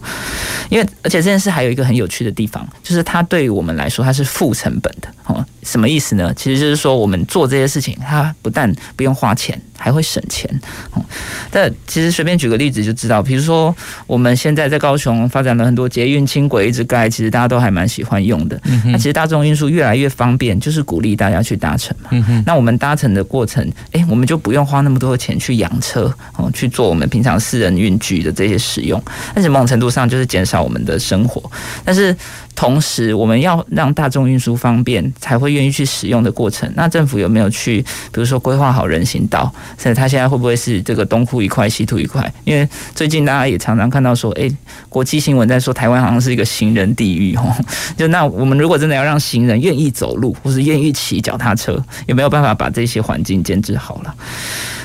[0.69, 5.45] 因为而且这件事还有一个很有趣的地方，就是它对于我们来说，它是负成本的哦。
[5.63, 6.33] 什么意思呢？
[6.35, 7.97] 其实就是说，我们做这些事情。
[8.01, 10.51] 它不但不用花钱，还会省钱。
[10.93, 11.03] 哦，
[11.51, 13.75] 但其实随便举个例子就知道，比如说
[14.07, 18.61] 我们现在在高雄发展了很多捷运轻轨一直盖，其实大家都还蛮喜欢用的。
[18.87, 22.11] 那其实大众运输越来越方便，就是鼓励大家去搭乘嘛。
[22.45, 29.01] 那我们搭乘的过程，诶，我们就不用花那么多的钱去养车哦，去做我们平常私人运具的这些使用。
[29.35, 31.51] 但是某种程度上就是减少我们的生活，
[31.85, 32.17] 但是。
[32.61, 36.71] 同时，我们要让大众运输方便，才会愿意去使用的过程。
[36.77, 37.81] 那政府有没有去，
[38.13, 39.51] 比如说规划好人行道？
[39.79, 42.31] 所以它现在会不会是这个东哭一块，西吐一块？
[42.45, 44.55] 因为最近大家也常常看到说，诶，
[44.91, 47.51] 国际新闻在说台湾好像是一个行人地狱哦。
[47.97, 54.15] 就那我们如果真的要让行人愿意走路，或是愿意骑脚踏车，有没有办法把这些环境建制好了？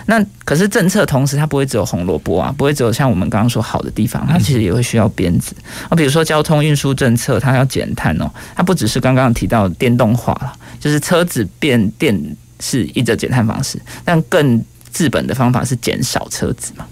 [0.07, 5.55] 那可是政策，同时它不会只有红萝卜啊，不会只有像我们刚刚说好的地方，它其实也会需要鞭子
[5.89, 5.95] 啊。
[5.95, 12.17] 比如说交通运输政策，它要减碳哦，它不只是刚刚提到电动化了，就是车子变电
[12.59, 14.63] 是一个减碳方式，但更
[14.93, 16.85] 治本的方法是减少车子嘛。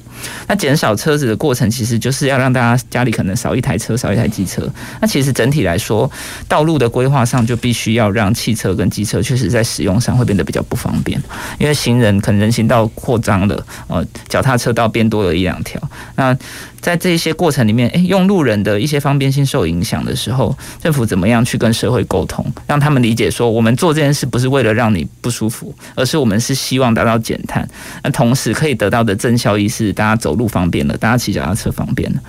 [0.47, 4.65] 那减少车子的过程，其实就是要让大家家里可能少一台车，少一台机车。
[5.01, 6.09] 那其实整体来说，
[6.47, 11.21] 道路的规划上就必须要让汽车跟机车确实在使用上会变得比较不方便，
[11.59, 15.81] 因为行人可能人行道扩张了，呃，脚踏车道变多了一两条。
[16.15, 16.37] 那
[16.83, 27.65] 在这些过程里面，诶，用路人的一些方便性受影响的时候，政府怎么样去跟社会沟通，让他们理解说，我们做这件事不是为了让你不舒服，而是我们是希望达到减碳。
[28.03, 32.19] 那同时可以得到的正效益是，大家走路方便了，大家骑脚踏车方便了。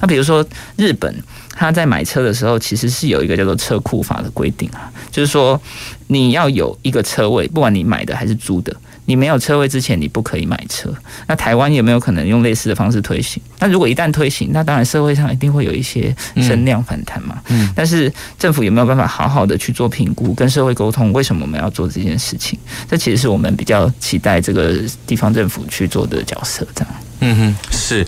[0.00, 0.46] 那比如说
[0.76, 1.12] 日本，
[1.50, 5.60] 他在买车的时候，其实是有一个叫做车库法的规定啊，就是说
[6.06, 8.72] 你要有一个车位，不管你买的还是租的。
[9.06, 10.92] 你没有车位之前，你不可以买车。
[11.26, 13.42] 那台湾有没有可能用类似的方式推行？
[13.58, 17.40] 那如果一旦推行，那当然社会上一定会有一些声量反弹嘛。
[17.48, 17.72] 嗯。
[17.74, 21.12] 但是政府有没有办法好好的去做评估，跟社会沟通？
[21.12, 22.58] 为什么我们要做这件事情？
[22.88, 24.74] 这其实是我们比较期待这个
[25.06, 26.94] 地方政府去做的角色，这样。
[27.24, 28.06] 嗯哼，是。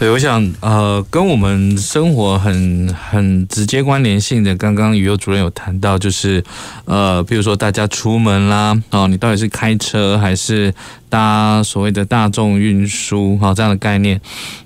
[0.00, 6.42] 对，我想，呃，跟我们生活很很直接关联性的，刚刚宇佑主任有谈到，就是，
[6.84, 10.72] 呃，比如说大家出门啦，哦，你到底是开车还是
[11.08, 14.20] 搭所谓的大众运输，哈，这样的概念。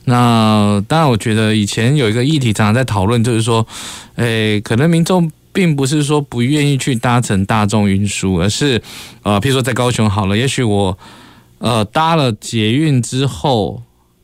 [0.05, 3.67] 那当然，我觉得以前有一个议题常常在讨论，就是说，
[4.17, 8.83] 诶，可能民众并不是说不愿意去搭乘大众运输，而是，
[9.23, 10.99] 呃，譬如说在高雄好了，也许我，
[11.63, 13.83] 呃，搭了捷运之后。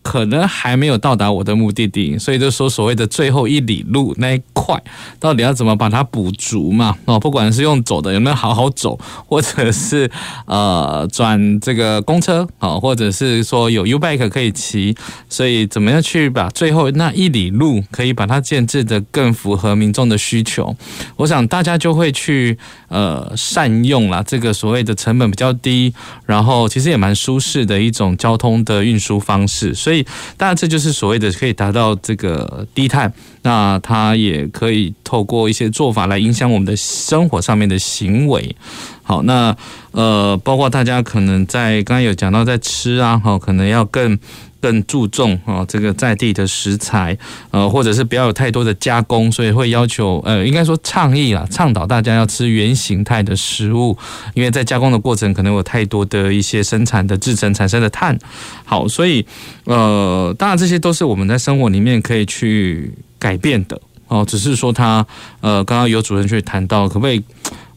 [0.08, 4.82] 可能还没有到达我的目的地，所以就说所谓的最后一里路那一块，
[5.20, 6.96] 到底要怎么把它补足嘛？
[7.04, 10.10] 哦，不管是用走的有没有好好走，或者是
[10.46, 14.96] 呃转这个公车啊，或者是说有 U-Bike 可以骑，
[15.28, 20.74] 所以怎么样去把最后那一里路可以把它建置的更符合民众的需求？
[21.16, 22.56] 我想大家就会去
[22.88, 25.92] 呃善用了，这个所谓的成本比较低，
[26.24, 29.97] 然后其实也蛮舒适的一种交通的运输方式，所以。
[30.36, 33.12] 当然，这就是所谓的可以达到这个低碳。
[33.42, 38.54] 那它也可以透过一些做法来影响我们的生活上面的行为。
[39.02, 39.56] 好，那
[39.92, 44.18] 呃，包括大家可能在刚刚有讲到在吃啊，哈，可能要更。
[44.60, 47.16] 更注重啊，这个在地的食材，
[47.50, 53.96] 呃，或者是不要有太多的加工，所以会要求，呃，应该说倡议啦，倡导大家要吃原形态的食物，
[54.34, 58.18] 因为在加工的过程可能有太多的一些生产的制程产生的碳。
[58.64, 59.24] 好，所以
[59.64, 65.06] 呃，当然这些都是我们在生活里面可以去改变的哦，只是说他
[65.40, 67.22] 呃，刚刚有主任去谈到，可不可以？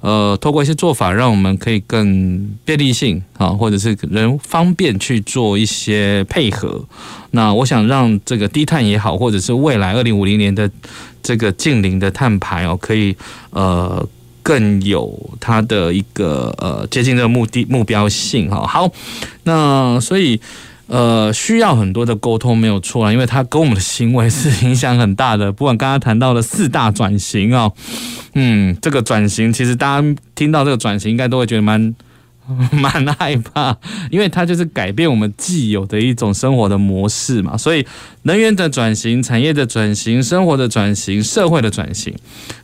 [0.01, 6.83] 呃，透过一些做法，让我们可以更便利性啊，或者是人方便去做一些配合。
[7.31, 10.69] 那我想让这个低碳也好，或者是未来二零五零年的
[11.23, 13.15] 这个近零的碳排哦，可以
[13.51, 14.05] 呃
[14.43, 18.65] 更有它的一个呃接近这个目的目标性哈。
[18.67, 18.91] 好，
[19.43, 20.41] 那所以。
[20.91, 25.49] 呃，需要很多的沟通没有错啊，因为它跟我们的行为是影响很大的。
[25.49, 27.71] 不管刚刚谈到的四大转型哦，
[28.33, 31.95] 嗯，这个转型其实大家听到这个转型，应该都会觉得蛮
[32.73, 33.77] 蛮害怕，
[34.09, 37.55] 因为它就是改变我们既有的一种生活的模式嘛。
[37.55, 37.85] 所以
[38.23, 42.13] 能源的转型、产业的转型、生活的转型、社会的转型，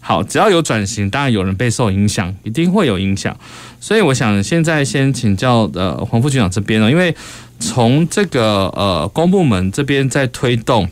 [0.01, 3.37] 好，只要有转型，当然有人被受影响，一定会有影响。
[3.79, 7.15] 所以我想现在先请教呃黄副局长这边呢，因为
[7.59, 10.89] 从这个呃公部门这边在推动。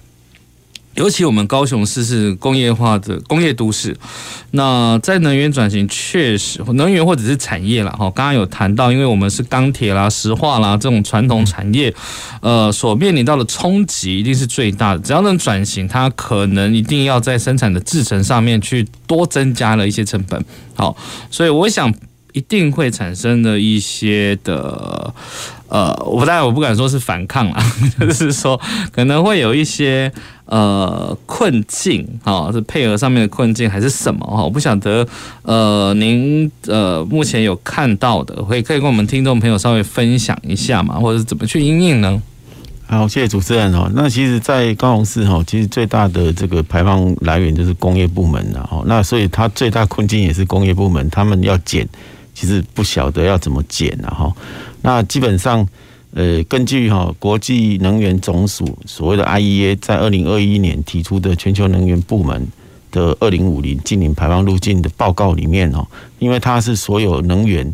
[0.95, 3.93] 尤其我们高雄市是工业化的工业都市，
[4.51, 11.93] 那在能源转型确实能源或者是产业啦，哈，刚刚有谈到，因为我们是钢铁啦、石化啦这种传统产业，
[12.39, 14.99] 呃，所面临到的冲击一定是最大的。
[15.01, 20.41] 只要能转型，它可能一定要在生产的制程上面去多增加了一些成本，
[20.75, 20.95] 好，
[21.29, 21.93] 所以我想
[22.35, 25.13] 一定会产生的一些的。
[25.67, 28.59] 呃，我当然我不敢说是反抗啦， 就是说
[28.91, 30.09] 可能会有一些
[30.45, 34.43] 呃困境哈，是配合上面的困境还是什么哈？
[34.43, 35.05] 我不晓得
[35.41, 42.21] 呃，您呃目前有看到的，会可以跟我们听众朋友稍微分享一下嘛，或者是怎么去应应呢？
[42.87, 43.91] 好，谢谢主持人哦。
[43.95, 48.83] 那其实，在高雄市哈，其实最大的这个排放来源就是工业部门了哈。
[48.85, 51.89] 那所以它最大困境也是工业部门，他们要减，
[52.35, 54.31] 其实不晓得要怎么减了哈。
[54.83, 55.67] 那基本上，
[56.11, 62.47] 呃，根据哈国际能源总署所谓的 IEA 在二零二一年提出的全球能源部门
[62.91, 65.87] 的二零五零净零排放路径的报告里面哦，
[66.19, 67.73] 因为它是所有能源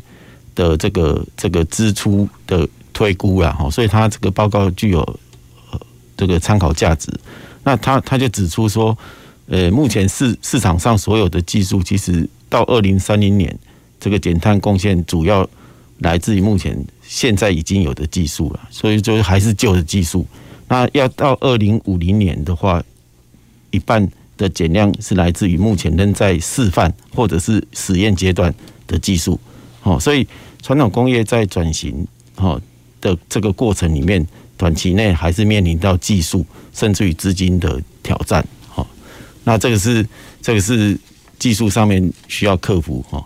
[0.55, 5.01] 的这个这个支出的推估啦哈，所以它这个报告具有
[5.71, 5.79] 呃
[6.15, 7.11] 这个参考价值。
[7.63, 8.97] 那他他就指出说，
[9.47, 13.55] 呃，目前市市场上所有的技术，其实到二零三零年
[14.01, 15.49] 这个减碳贡献主要。
[16.03, 20.25] 来自于目前现在已经有的技术了，所以就还是旧的技术。
[20.67, 22.83] 那要到二零五零年的话，
[23.69, 28.51] 一半的减量是来自于目前仍在示范或者是实验阶段
[28.87, 29.39] 的技术。
[29.83, 30.27] 哦，所以
[30.63, 32.59] 传统工业在转型哦
[32.99, 34.25] 的这个过程里面，
[34.57, 36.43] 短期内还是面临到技术
[36.73, 38.43] 甚至于资金的挑战。
[38.73, 38.83] 哦，
[39.43, 40.03] 那这个是
[40.41, 40.99] 这个是
[41.37, 43.05] 技术上面需要克服。
[43.11, 43.23] 哦，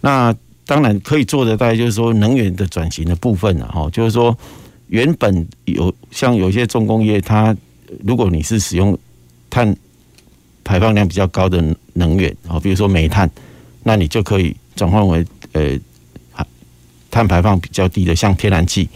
[0.00, 0.34] 那。
[0.66, 3.90] 当然可以做的，大概就是说能源的转型的部分了哈。
[3.90, 4.38] 就是说，
[4.86, 7.56] 原本有像有些重工业，它
[8.04, 8.96] 如果你是使用
[9.48, 9.76] 碳
[10.62, 11.60] 排放量比较高的
[11.94, 13.28] 能源啊，比如说煤炭，
[13.82, 15.76] 那你就可以转换为呃
[17.10, 18.88] 碳排放比较低的，像天然气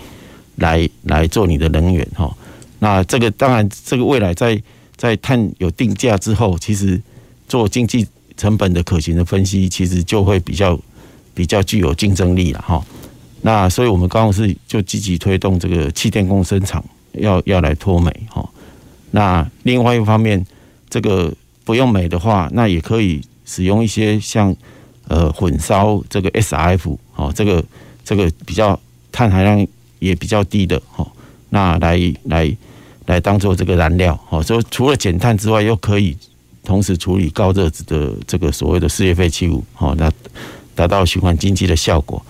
[0.54, 2.32] 来来做你的能源哈。
[2.78, 4.62] 那这个当然，这个未来在
[4.94, 7.02] 在碳有定价之后，其实
[7.48, 10.78] 做经济成本的可行的分析，其实就会比较。
[11.34, 12.80] 比较具有竞争力了哈，
[13.42, 16.82] 那所以我们高雄市就积极推动这个气电共生厂
[17.12, 18.48] 要要来脱煤哈。
[19.10, 20.46] 那另外一方面，
[20.88, 24.54] 这个不用煤的话，那也可以使用一些像
[25.08, 27.64] 呃混烧这个 SRF 哦，这个
[28.04, 28.78] 这个比较
[29.10, 29.66] 碳含量
[29.98, 31.04] 也比较低的哈，
[31.50, 32.56] 那来来
[33.06, 36.16] 来当做这个燃料哦，所以除了减碳之外，又可以
[36.62, 40.08] 同时处理高热值的这个所谓的事业废弃物哦，那。
[40.74, 42.24] 达到循环经济的效果。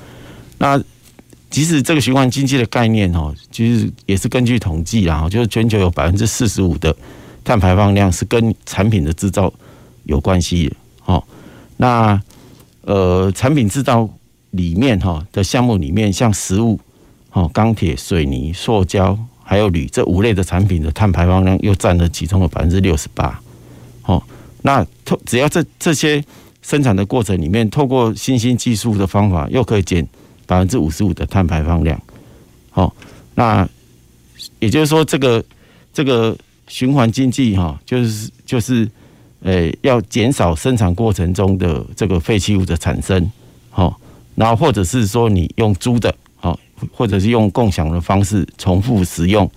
[0.59, 0.81] 那
[1.51, 6.95] 即使这个循环经济的概念哦，其实也是根据统计啦，就是全球有百分之四十五的
[7.45, 9.53] 碳排放量是跟产品的制造
[10.05, 10.77] 有关系的。
[11.05, 11.23] 哦，
[11.77, 12.21] 那
[12.83, 14.09] 呃，产品制造
[14.51, 16.79] 里面哈的项目里面，像食物、
[17.33, 23.41] 哦钢铁、水泥、塑胶还有铝这五类的产品的碳排放量又占了其中的百分之六十八。
[24.07, 24.23] 哦，
[24.63, 24.85] 那
[25.25, 26.25] 只要这这些。
[26.65, 30.05] 生产的过程里面，透过新兴技术的方法，又可以减
[30.47, 32.01] 百分之五十五的碳排放量。
[32.71, 32.93] 好，
[33.35, 33.69] 那
[34.61, 35.45] 也就是说，这个
[35.93, 36.35] 这个
[36.67, 38.89] 循环经济哈，就是就是
[39.43, 43.31] 呃，要减少生产过程中的这个废弃物的产生。
[43.69, 44.01] 好，
[44.35, 46.59] 然后或者是说你用租的，好，
[46.93, 49.49] 或者是用共享的方式重复使用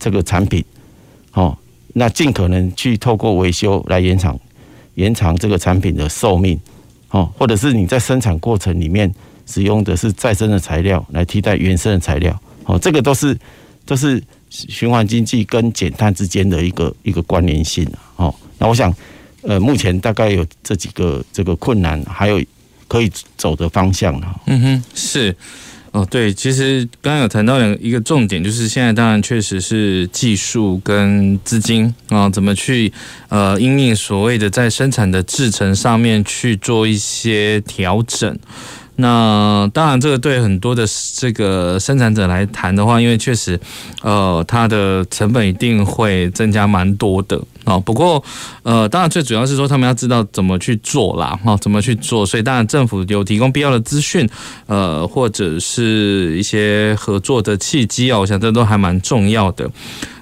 [0.00, 0.64] 这个产品。
[1.30, 1.56] 好，
[1.94, 4.36] 那尽可能去透过维修来延长。
[4.94, 6.58] 延长这个产品的寿命，
[7.10, 9.12] 哦，或者是你在生产过程里面
[9.46, 13.36] 使用的是再生的材料来替代原生的材料，哦，这个都是
[13.84, 17.86] 都是循环经济跟减碳之间的一个一个关联性，
[18.16, 18.94] 哦，那我想，
[19.42, 22.40] 呃，目前大概有这几个这个困难，还有
[22.86, 24.40] 可以走的方向了。
[24.46, 25.34] 嗯哼，是。
[25.92, 32.90] 哦，对，其实刚刚有谈到两一个重点，就是现在当然确实是技术跟资金啊，怎么去
[33.28, 38.38] 呃，应应所谓的在生产的制程上面去做一些调整。
[39.02, 40.86] 那当然，这个对很多的
[41.16, 43.58] 这个生产者来谈的话，因为确实，
[44.00, 47.76] 呃，它的成本一定会增加蛮多的啊。
[47.80, 48.22] 不过，
[48.62, 52.24] 呃，当然最主要是说他们要知道怎么去做啦，哈，怎么去做。
[52.24, 54.28] 所以，当然政府有提供必要的资讯，
[54.66, 59.68] 呃，或者是一些合作的契机啊，我想这都还蛮重要的。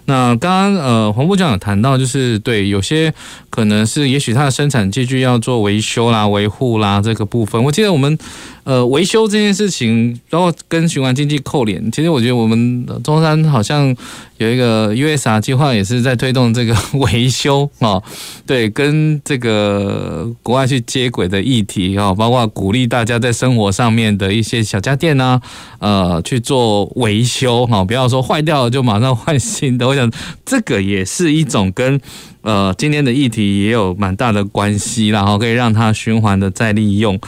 [0.06, 3.12] 那刚刚呃，黄部长有谈到，就是对有些
[3.50, 7.62] 可能是，也许它的生产机具要做维修啦、维护啦这个部分。
[7.62, 8.16] 我记得我们
[8.64, 11.90] 呃维修这件事情，然后跟循环经济扣连。
[11.90, 13.94] 其实我觉得我们中山好像
[14.38, 18.00] 有一个 USR 计划，也是在推动这个维修啊，
[18.46, 25.40] 对，跟这个国外去接轨的议题啊，包括鼓励大家在生活上面的一些小家电呐，
[25.80, 29.88] 呃，去做维修哈，不要说坏掉了就马上换新的。
[29.88, 30.08] 我想
[30.46, 32.00] 这个也是一种跟
[32.42, 37.18] 呃今天的议题也有蛮大的关系，然后可以让它循环的再利用。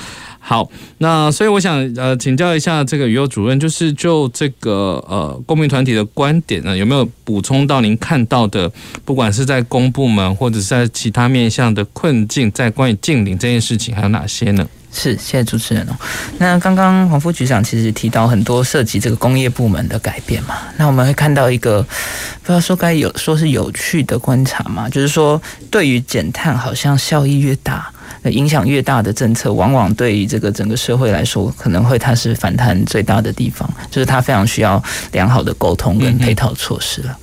[0.45, 8.71] 好，那所以我想呃请教一下这个于佑主任，就是就这个呃公民团体的观点呢，有没有补充到您看到的，
[9.05, 14.67] 不管是在公部门或者是在其他面向的困境，在关于禁令这件事情还有哪些呢？
[14.93, 15.97] 是，谢谢主持人哦。
[16.39, 25.41] 那刚刚黄副局长其实提到很多涉及这个工业部门的改变嘛，那我们会看到一个不知道说该有说是有趣的观察嘛，就是说
[25.71, 27.91] 对于减碳好像效益越大、
[28.25, 34.83] 影响越大的政策，往往对于这个整个社会来说，可能会它是反弹最大的地方，就是它非常需要
[35.13, 37.19] 良好的沟通跟配套措施了。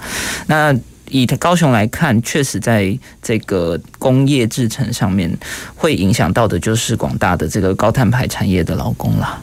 [0.48, 0.76] 那
[1.10, 5.32] 以高雄来看，确实在这个工业制程上面，
[5.76, 9.42] 会影响到的就是广大的这个高碳排产业的劳工啦。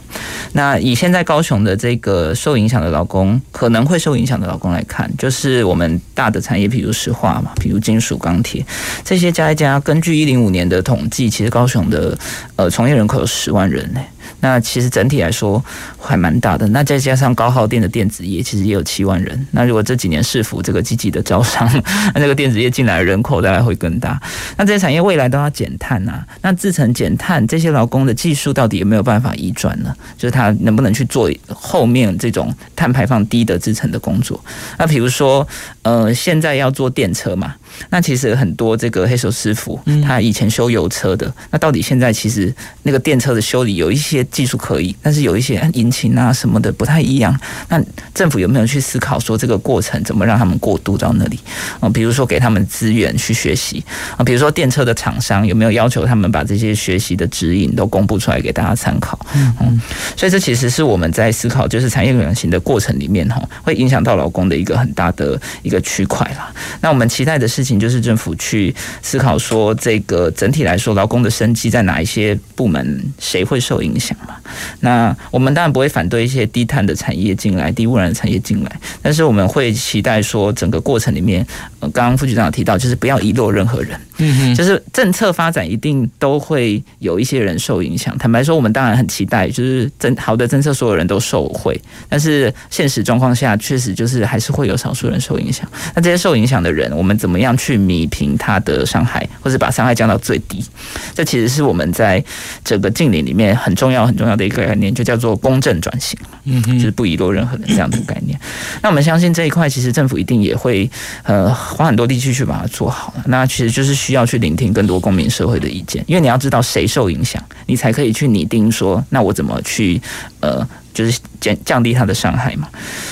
[0.53, 8.65] 那以现在高雄的这个受影响的劳工，可能会受影响的劳工来看，就是我们大的产业，比如石化嘛，比如金属、钢铁
[9.03, 12.17] 这些加一加，根据一零五年的统计，其实高雄的
[12.55, 14.01] 呃从业人口有十万人呢。
[14.39, 15.63] 那其实整体来说
[15.99, 19.47] 还蛮大的，那再加上高耗电的电子业，其实也有七万人。
[19.51, 21.67] 那如果这几年市府这个积极的招商，
[22.13, 24.21] 那这个电子业进来的人口大概会更大。
[24.55, 29.93] 那这些产业未来都要减碳呐，那制成减碳这些劳工的技术到底有没有办法移转呢？
[30.17, 34.39] 就是他能不能去做后面这种碳排放低的制成的工作？
[34.77, 35.47] 那比如说，
[35.81, 37.55] 呃，现在要做电车嘛。
[37.89, 42.53] 那其实很多这个黑手师傅，他以前修油车的，那到底现在其实
[42.83, 47.37] 那个电车的修理有一些技术可以，但是有一些引擎啊什么的不太一样。
[47.69, 47.81] 那
[48.13, 51.39] 政府有没有去思考说这个过程怎么让他们过渡到那里
[51.79, 51.87] 啊？
[51.89, 53.83] 比如说给他们资源去学习
[54.17, 59.19] 啊，比如说电车的厂商有没有要求他们把这些学习的指引都公布出来给大家参考？
[59.35, 59.79] 嗯，
[60.15, 66.51] 所以这其实是我们在思考，就是产业转型的过程里面哈，会影响到劳工的一个很大的一个区块啦。
[66.81, 67.66] 那我们期待的是。
[67.79, 74.35] 就是政府去思考说，这个整体来说，劳工的生计在哪一些部门，谁会受影响嘛？
[74.81, 81.45] 那我们当然不会反对一些低碳的产业进来，低污染的产业进来，但是我们会期待说，整个过程里面，
[81.79, 83.99] 刚刚副局长有提到，就是不要遗漏任何人。
[84.19, 88.17] 嗯哼，就是政策发展一定都会有一些人受影响。
[88.17, 91.79] 坦白说，我们当然很期待，就是政好的政策，所有人都受惠。
[92.09, 95.69] 但是现实状况下，确实就是还是会有少数人受影响。
[95.93, 100.65] 那这些受影响的人，我们怎么样去弥平他的伤害，或者把伤害降到最低？
[101.13, 102.23] 这其实是我们在
[102.63, 106.17] 整个近邻里面很重要、很重要的一个概念，就叫做公正转型。
[106.45, 108.39] 嗯哼，就是不遗漏任何人这样的概念。
[108.81, 110.89] 那我们相信这一块，其实政府一定也会
[111.23, 113.13] 呃花很多力气去把它做好。
[113.27, 114.06] 那其实就是。
[114.07, 120.01] 需要去聆听更多公民社会的意见，因为你要知道谁受影响，你才可以去拟定说，那我怎么去
[120.39, 122.69] 呃，就是减降低他的伤害嘛。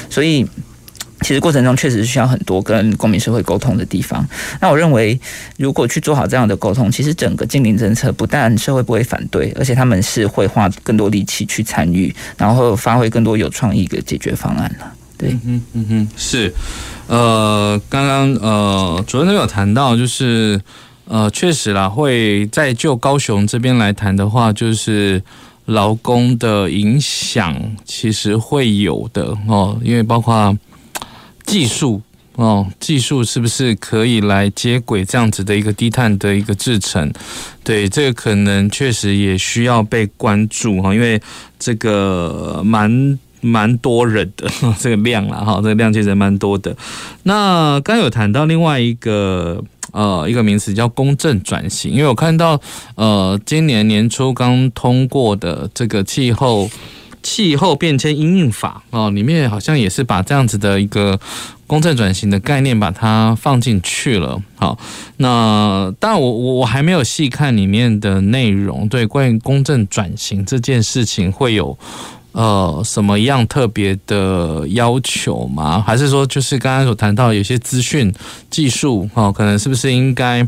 [0.09, 0.47] 所以，
[1.19, 4.25] 其实过程中确实是需要很多跟公民社会沟通的地方。
[4.61, 5.19] 那我认为，
[5.57, 14.93] 如果去做好这样的沟通，其实整个禁令政策不但社会不会反对，而且他们是会花更多力气去参与，然后发挥更多有创意的解决方案了。
[15.17, 16.53] 对，嗯嗯嗯，是，
[17.07, 20.61] 呃，刚刚呃，主任都有谈到，就是。
[21.07, 25.21] 呃，确实啦，会在就高雄这边来谈的话，就是
[25.65, 30.57] 劳工的影响其实会有的哦，因为包括
[31.45, 32.01] 技术
[32.37, 37.13] 哦，技术是不是可以来接轨这样子的一个低碳的一个制程？
[37.63, 41.21] 对，这个可能确实也需要被关注哈，因为
[41.59, 44.49] 这个蛮蛮多人的
[44.81, 46.75] 这个量啦哈，这个量其实蛮多的。
[47.21, 49.63] 那刚有谈到另外一个。
[49.95, 52.59] 呃，一个名词叫公正转型，因为我看到，
[52.95, 56.69] 呃，今年年初刚通过的这个气候
[57.23, 61.17] 气候变迁因应法哦，里面好像也是把这样子的一个
[61.65, 64.37] 公正转型的概念把它放进去了。
[64.57, 64.77] 好，
[65.15, 71.77] 那但我我我还没有细看里面的内容，对，关于公正转型这件事情会有。
[72.35, 75.81] 呃，什么样特别的要求吗？
[75.87, 78.13] 还是说，就是刚刚所谈到有些资讯
[78.49, 80.45] 技术，哦，可能是不是应该，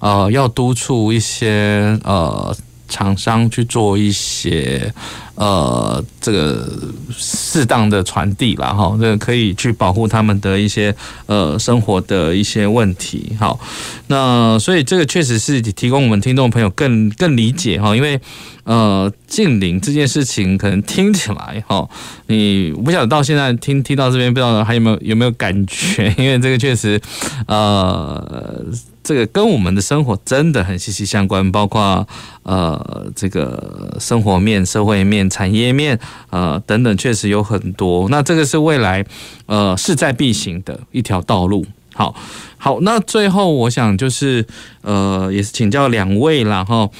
[0.00, 2.56] 呃，要督促一些呃
[2.88, 4.92] 厂商去做一些。
[5.36, 6.66] 呃，这个
[7.14, 13.36] 适当的传递啦，哈，这个可以去保护他们的一些呃生活的一些问题。
[13.38, 13.60] 好，
[14.06, 18.18] 那所以这个确实是提供我们听众朋友更更理解哈，因为
[18.64, 21.86] 呃近邻这件事情可能听起来哈，
[22.28, 26.08] 你不晓得到现在听听到这边不知道还有没有有没有感觉？
[26.16, 26.98] 因为这个确实
[27.46, 28.64] 呃。
[29.06, 32.04] 这个跟我们的生活真的很息息相关，包括
[32.42, 35.96] 呃这个生活面、社会面、产业面，
[36.30, 38.08] 呃等等，确实有很多。
[38.08, 39.06] 那这个是未来
[39.46, 41.64] 呃势在必行的一条道路。
[41.94, 42.16] 好，
[42.58, 44.44] 好，那最后我想就是
[44.82, 46.90] 呃也是请教两位了哈。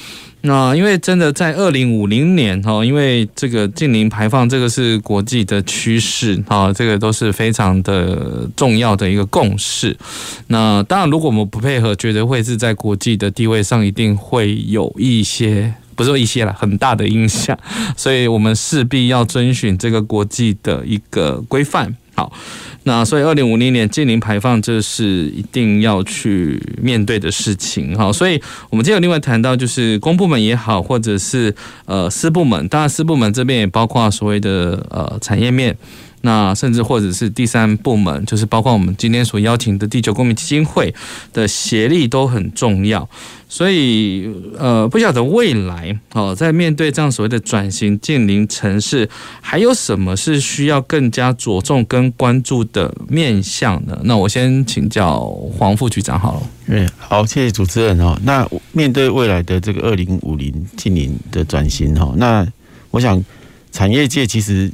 [0.47, 9.95] 那因为真的在二零五零年哈，因为这个近零排放这个是国际的趋势哈，这个都是非常的重要的一个共识。
[10.47, 17.59] 那当然，如果我们不配合，觉得会是在国际的地位上一定会有一些，不是一些了，很大的影响。
[17.97, 21.95] 所以我们势必要遵循这个国际的一个规范。
[22.15, 22.31] 好。
[22.87, 28.11] 那所以，二零五零年净零排放，这是一定要去面对的事情哈。
[28.13, 31.53] 所以，我们今天有另外谈到，就是公部门也好，或者是
[31.85, 35.77] 呃私部门，当然私部门这边也包括所谓的呃产业面。
[36.21, 40.93] 那甚至或者是第三部门，就是包括我们今天所邀请的地球公民基金会
[41.31, 43.07] 的协力都很重要。
[43.49, 49.09] 所以，呃，不晓得未来哦，在面对这样所谓的转型净零城市，
[49.39, 53.97] 还有什么是需要更加着重跟关注的面向呢？
[54.03, 55.21] 那我先请教
[55.57, 56.41] 黄副局长好了。
[56.65, 58.19] 嗯，好，谢谢主持人哦。
[58.23, 62.45] 那面对未来的这个二零五零净零的转型哈，那
[62.91, 63.23] 我想
[63.71, 64.69] 产业界其实。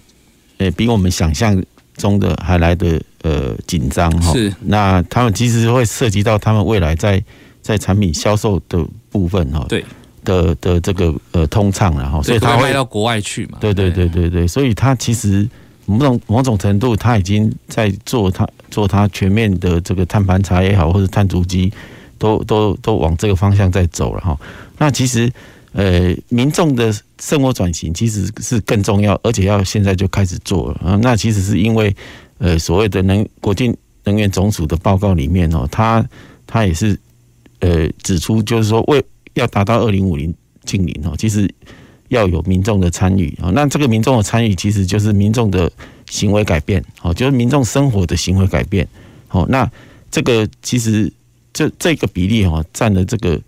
[0.64, 1.62] 呃，比我们想象
[1.98, 4.32] 中的还来的呃紧张哈。
[4.34, 7.24] 是，那他们其实会涉及到他们未来在
[7.62, 9.66] 在产品销售的部分哈。
[9.68, 9.84] 对。
[10.26, 13.58] 的的这个呃通畅然后，所以他会卖到国外去嘛。
[13.60, 15.46] 对对对对对，所以他其实
[15.86, 21.74] 某种某种程度，他已经在做他做他全面的这个碳盘查也好，或者碳足迹，
[22.18, 24.40] 都都都往这个方向在走了哈。
[24.78, 25.30] 那其实。
[25.74, 31.00] 呃，民众的生活转型其实是更重要，而且要现在就开始做了啊。
[31.02, 31.96] 那其实是因为，
[32.38, 36.08] 呃，所谓的能国际能源总署的报告里面哦，它
[36.46, 36.96] 它也是
[37.60, 39.04] 呃指出，就是说为
[39.34, 40.32] 要达到二零五零
[40.64, 41.52] 净零哦，其实
[42.10, 43.50] 要有民众的参与啊。
[43.50, 45.72] 那这个民众的参与，其实就是民众的
[46.08, 48.88] 行为改变哦，就是民众生活的行为改变
[49.30, 49.44] 哦。
[49.50, 49.68] 那
[50.12, 51.12] 这个其实
[51.52, 53.42] 这这个比例哦，占了这个。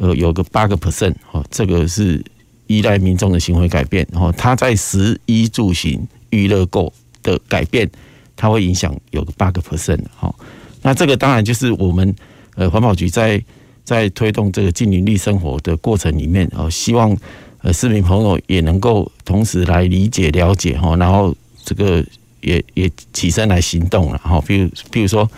[0.00, 2.24] 呃，有个八个 percent 哦，这个是
[2.68, 6.90] 依赖民众的行为改变，然后他在食衣住行娱乐购
[7.22, 7.86] 的改变，
[8.34, 10.34] 它会影响有个八个 percent 哈。
[10.80, 12.14] 那这个当然就是我们
[12.54, 13.44] 呃环保局在
[13.84, 17.14] 在推动这个净零绿生活的过程里面哦，希望
[17.60, 22.02] 呃市民朋友也能够同时来理解了解哈，然后这个
[22.40, 24.40] 也也起身来行动了哈。
[24.46, 25.30] 比如比如说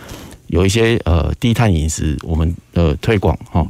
[0.47, 3.67] 有一些呃低碳饮食，我们呃推广哈。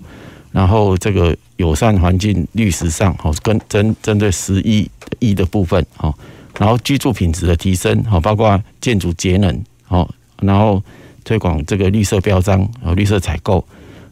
[0.54, 4.88] 然后这个友善环境、绿时尚，好，跟针针对十一
[5.18, 6.16] 亿的部分，好，
[6.60, 10.08] 然后居住品质的提升，好，包括建筑节能，好，
[10.44, 10.80] 然后
[11.24, 13.66] 推广这个绿色标章，啊，绿色采购，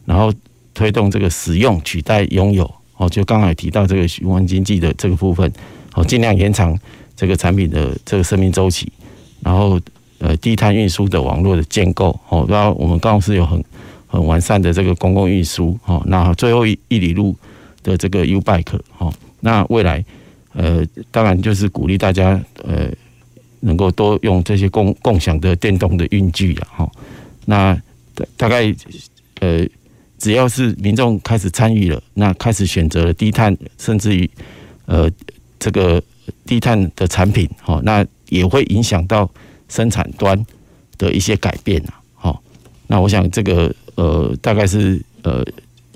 [0.04, 0.34] 然后
[0.74, 5.50] 推动这个使用取代拥有，哦，就刚才提到这个循环经济的这个部分，
[5.92, 6.76] 好，尽量延长
[7.16, 8.90] 这个产品的这个生命周期，
[9.42, 9.78] 然后
[10.18, 13.64] 呃，低碳运输的网络的建构，好，然后我们刚好是有很。
[14.12, 17.34] 很完善的这个公共运输，哈，那最后一一里路
[17.82, 19.10] 的这个 U Bike，哈，
[19.40, 20.04] 那未来，
[20.52, 22.90] 呃，当然就是鼓励大家，呃，
[23.60, 26.92] 能够多用这些共共享的电动的运具了，哈，
[27.46, 27.74] 那
[28.14, 28.74] 大大概，
[29.40, 29.66] 呃，
[30.18, 34.30] 只要是民众开始参与了，那开始选择了低碳，甚至于，
[34.84, 35.10] 呃，
[35.58, 36.02] 这个
[36.44, 39.30] 低碳的产品，哈，那也会影响到
[39.70, 40.44] 生产端
[40.98, 42.42] 的一些改变啊，好，
[42.88, 43.74] 那我想这个。
[43.94, 45.44] 呃，大概是呃，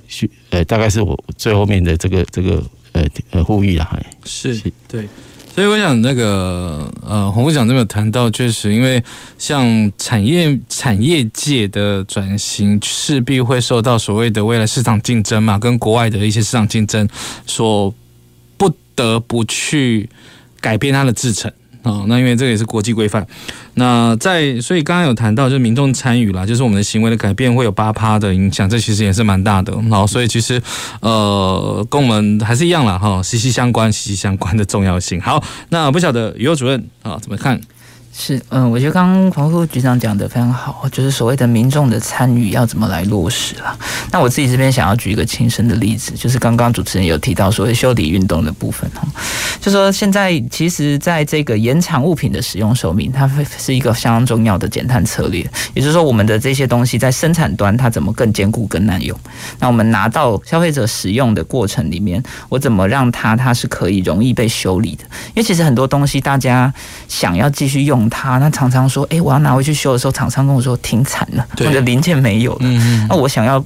[0.06, 4.72] 需呃，大概是我最后面的这个这个呃呃呼吁了，是，是。
[4.88, 5.08] 对，
[5.54, 9.02] 所以我想那个呃，洪部长这边有谈到，确实，因为
[9.38, 17.08] 像产业产业界的转型，势必会受到所谓的未来市场竞争嘛，跟国外的一些市场竞争，
[17.46, 17.92] 所
[18.56, 20.08] 不得不去
[20.60, 21.50] 改变它的制程。
[21.86, 22.04] 哦。
[22.08, 23.26] 那因为这个也是国际规范。
[23.74, 29.72] 那在所以刚刚有谈到，就是民众参与啦，就是我们的行为的改变会有八趴的影响，这其实也是蛮大的。
[29.90, 30.60] 好，所以其实
[31.00, 35.20] 呃，跟我们还是一样啦，哈，息息相关，息息相关的重要性。
[35.20, 37.60] 好，那不晓得于主任啊怎么看？
[38.18, 43.76] 是，嗯，我觉得刚刚黄副局长讲的非常好，就是所谓的民众的参与要怎么来落实啦。
[44.10, 49.06] 那我自己这边想要举一个亲身的例子，就是刚刚主持人有提到所谓修理运动的部分哈，
[49.60, 55.46] 就说现在其实在这个延长物品的使用寿命，它是一个相当重要的减碳策略。
[55.74, 59.16] 也就是说，我们的这些东西在生产端它怎么更坚固、更耐用？
[59.58, 65.04] 那我们拿到消费者使用的过程里面，我怎么让它它是可以容易被修理的？
[65.34, 66.72] 因为其实很多东西大家
[67.08, 68.05] 想要继续用。
[68.08, 72.60] 他那常常说，哎、欸，我要拿回去修的时候，厂商跟我说停产了，我的零件没有了。
[72.62, 73.64] 嗯、那我想要。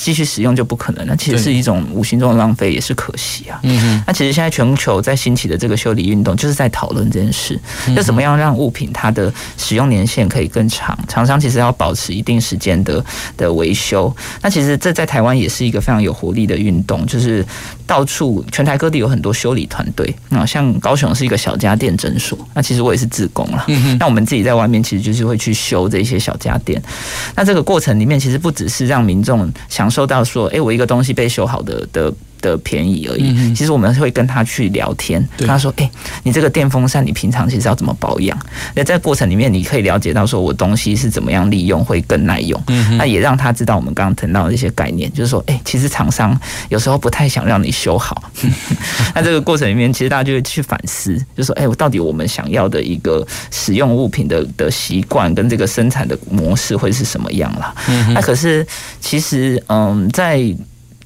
[0.00, 3.58] 继续使用就不可能，那其实是一种无形中的浪费，也是可惜啊。
[3.64, 7.60] 嗯，那其实现在全球在兴起的这个修理运动，就是在讨论这件事，
[7.96, 10.96] 要怎么样让物品它的使用年限可以更长。
[11.08, 13.04] 厂商其实要保持一定时间的
[13.36, 14.14] 的维修。
[14.40, 17.44] 那其实这在台湾也是一个非常有活力的运动，就是
[17.88, 23.64] 到处全台各地有很多修理团队啊，像高雄是一个小家电诊所，那其实我也是自工了。
[23.66, 26.80] 嗯，那我们自己在外面其实就是会去修这些小家电。
[27.34, 33.54] 那这个过程里面，其实不只是让民众享受到说，哎、欸，我一个东西被修好的的的便宜而已。
[33.54, 35.90] 其实我们会跟他去聊天，跟他说，哎、欸，
[36.22, 38.38] 你这个电风扇，你平常其实要怎么保养？
[38.74, 42.60] 那在过程里面，你可以了解到说我东西是怎么样利用会更耐用。
[42.96, 48.30] 那也让他知道我们刚刚谈到的一些概念，就是说，哎、欸，其实厂商有时候不太想让你修好。
[49.14, 57.74] 那这个过程里面，其实大家就会去反思，就说，哎、欸，我到底我们想要的一个使用物品的的习惯跟这个生产的模式会是什么样啦？
[58.14, 58.66] 那可是
[59.00, 60.42] 其实，嗯，在。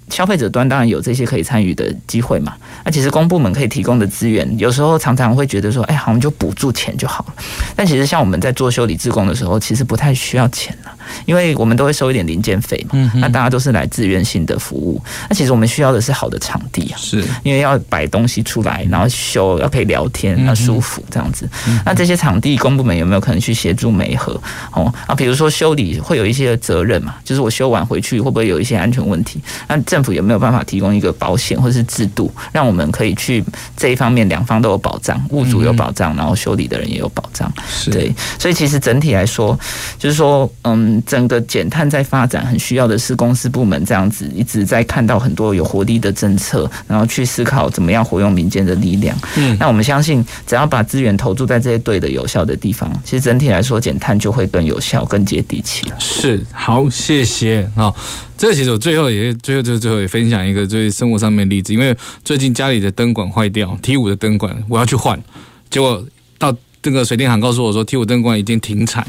[0.09, 2.55] 消费者端当然有这些可以参与的机会嘛。
[2.85, 7.35] 那其实公部门可以提供的资源，有时候常常会觉得说，哎，好像就补助钱就好了。
[7.75, 10.92] 但其实像我们在做修理自工的时候，其实不太需要钱了，
[11.25, 13.13] 因为我们都会收一点零件费嘛。
[13.15, 15.01] 那大家都是来自愿性的服务。
[15.29, 21.49] 那其实我们需要的是好的场地啊，是因为要摆东西出来，然后修要可以聊天，要舒服这样子。
[21.85, 24.41] 那这些场地公部门有没有可能去协助媒合？
[24.73, 29.41] 哦啊，比如说修理会有一些责任嘛，就是我修完回去会不会有一些安全问题？
[29.69, 33.45] 那政府有没有办法提供一个保险或是制度，让我们可以去
[33.77, 37.51] 这一方面两方都有保障，物主有保障，然后修理的人也有保障。
[37.91, 39.59] 对，所以其实整体来说，
[39.99, 49.17] 就是说，嗯，整个减碳在发展，很需要的是公司部门这样子一直在看到很多有活力的政策，然后去思考怎么样活用民间的力量。
[49.37, 55.87] 嗯，那我们相信，只要把资源投注在这些对的、有效的地方，其实整体来说减碳就会更有效、更接地气。
[55.99, 57.93] 是，好，谢谢啊。
[58.37, 65.17] 这个其实我最后也最后就最后也分享一个就是生活上面的例子，因为最近家里的灯管坏掉，T 五的灯管我要去换，
[65.71, 66.05] 结果
[66.39, 69.07] 到这个水电行告诉我说 T 五灯管已经停产。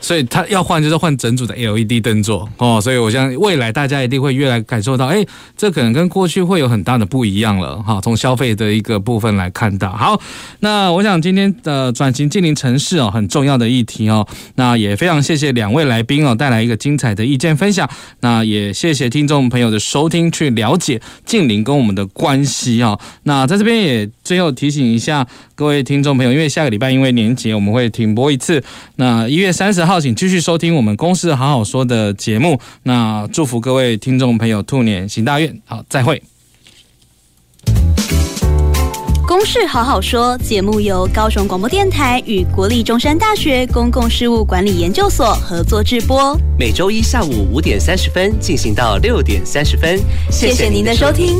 [0.00, 5.24] 所以他要换，就是换整组的 LED 灯座哦，所以我相信未来大家一定会越来感受到，哎，
[5.56, 8.00] 这可能跟过去会有很大的不一样了哈。
[8.02, 10.20] 从消费的一个部分来看到，好，
[10.60, 17.88] 那我想今天的转型近邻城市哦，很重要的议题哦，那也非常谢谢两位来宾哦，带来一个精彩的意见分享。
[18.20, 22.98] 那也谢谢听众朋友的收听，去了解近邻跟我们的关系哦。
[23.24, 28.62] 那在这边也最后提醒一下各位听众朋友，因为下个礼拜因为年节我们会停播一次，
[28.96, 32.58] 那一月三十号，请继续收听我们公司好好说的节目。
[32.82, 36.22] 那祝福各位听众朋友兔年行大运，好，再会。
[39.26, 50.00] 公事好好说节目由高雄广播电台与国立中山大学公共事务管理研究所合作制播，每周一下午五点三十分进行到六点三十分。
[50.30, 51.36] 谢谢您的收听。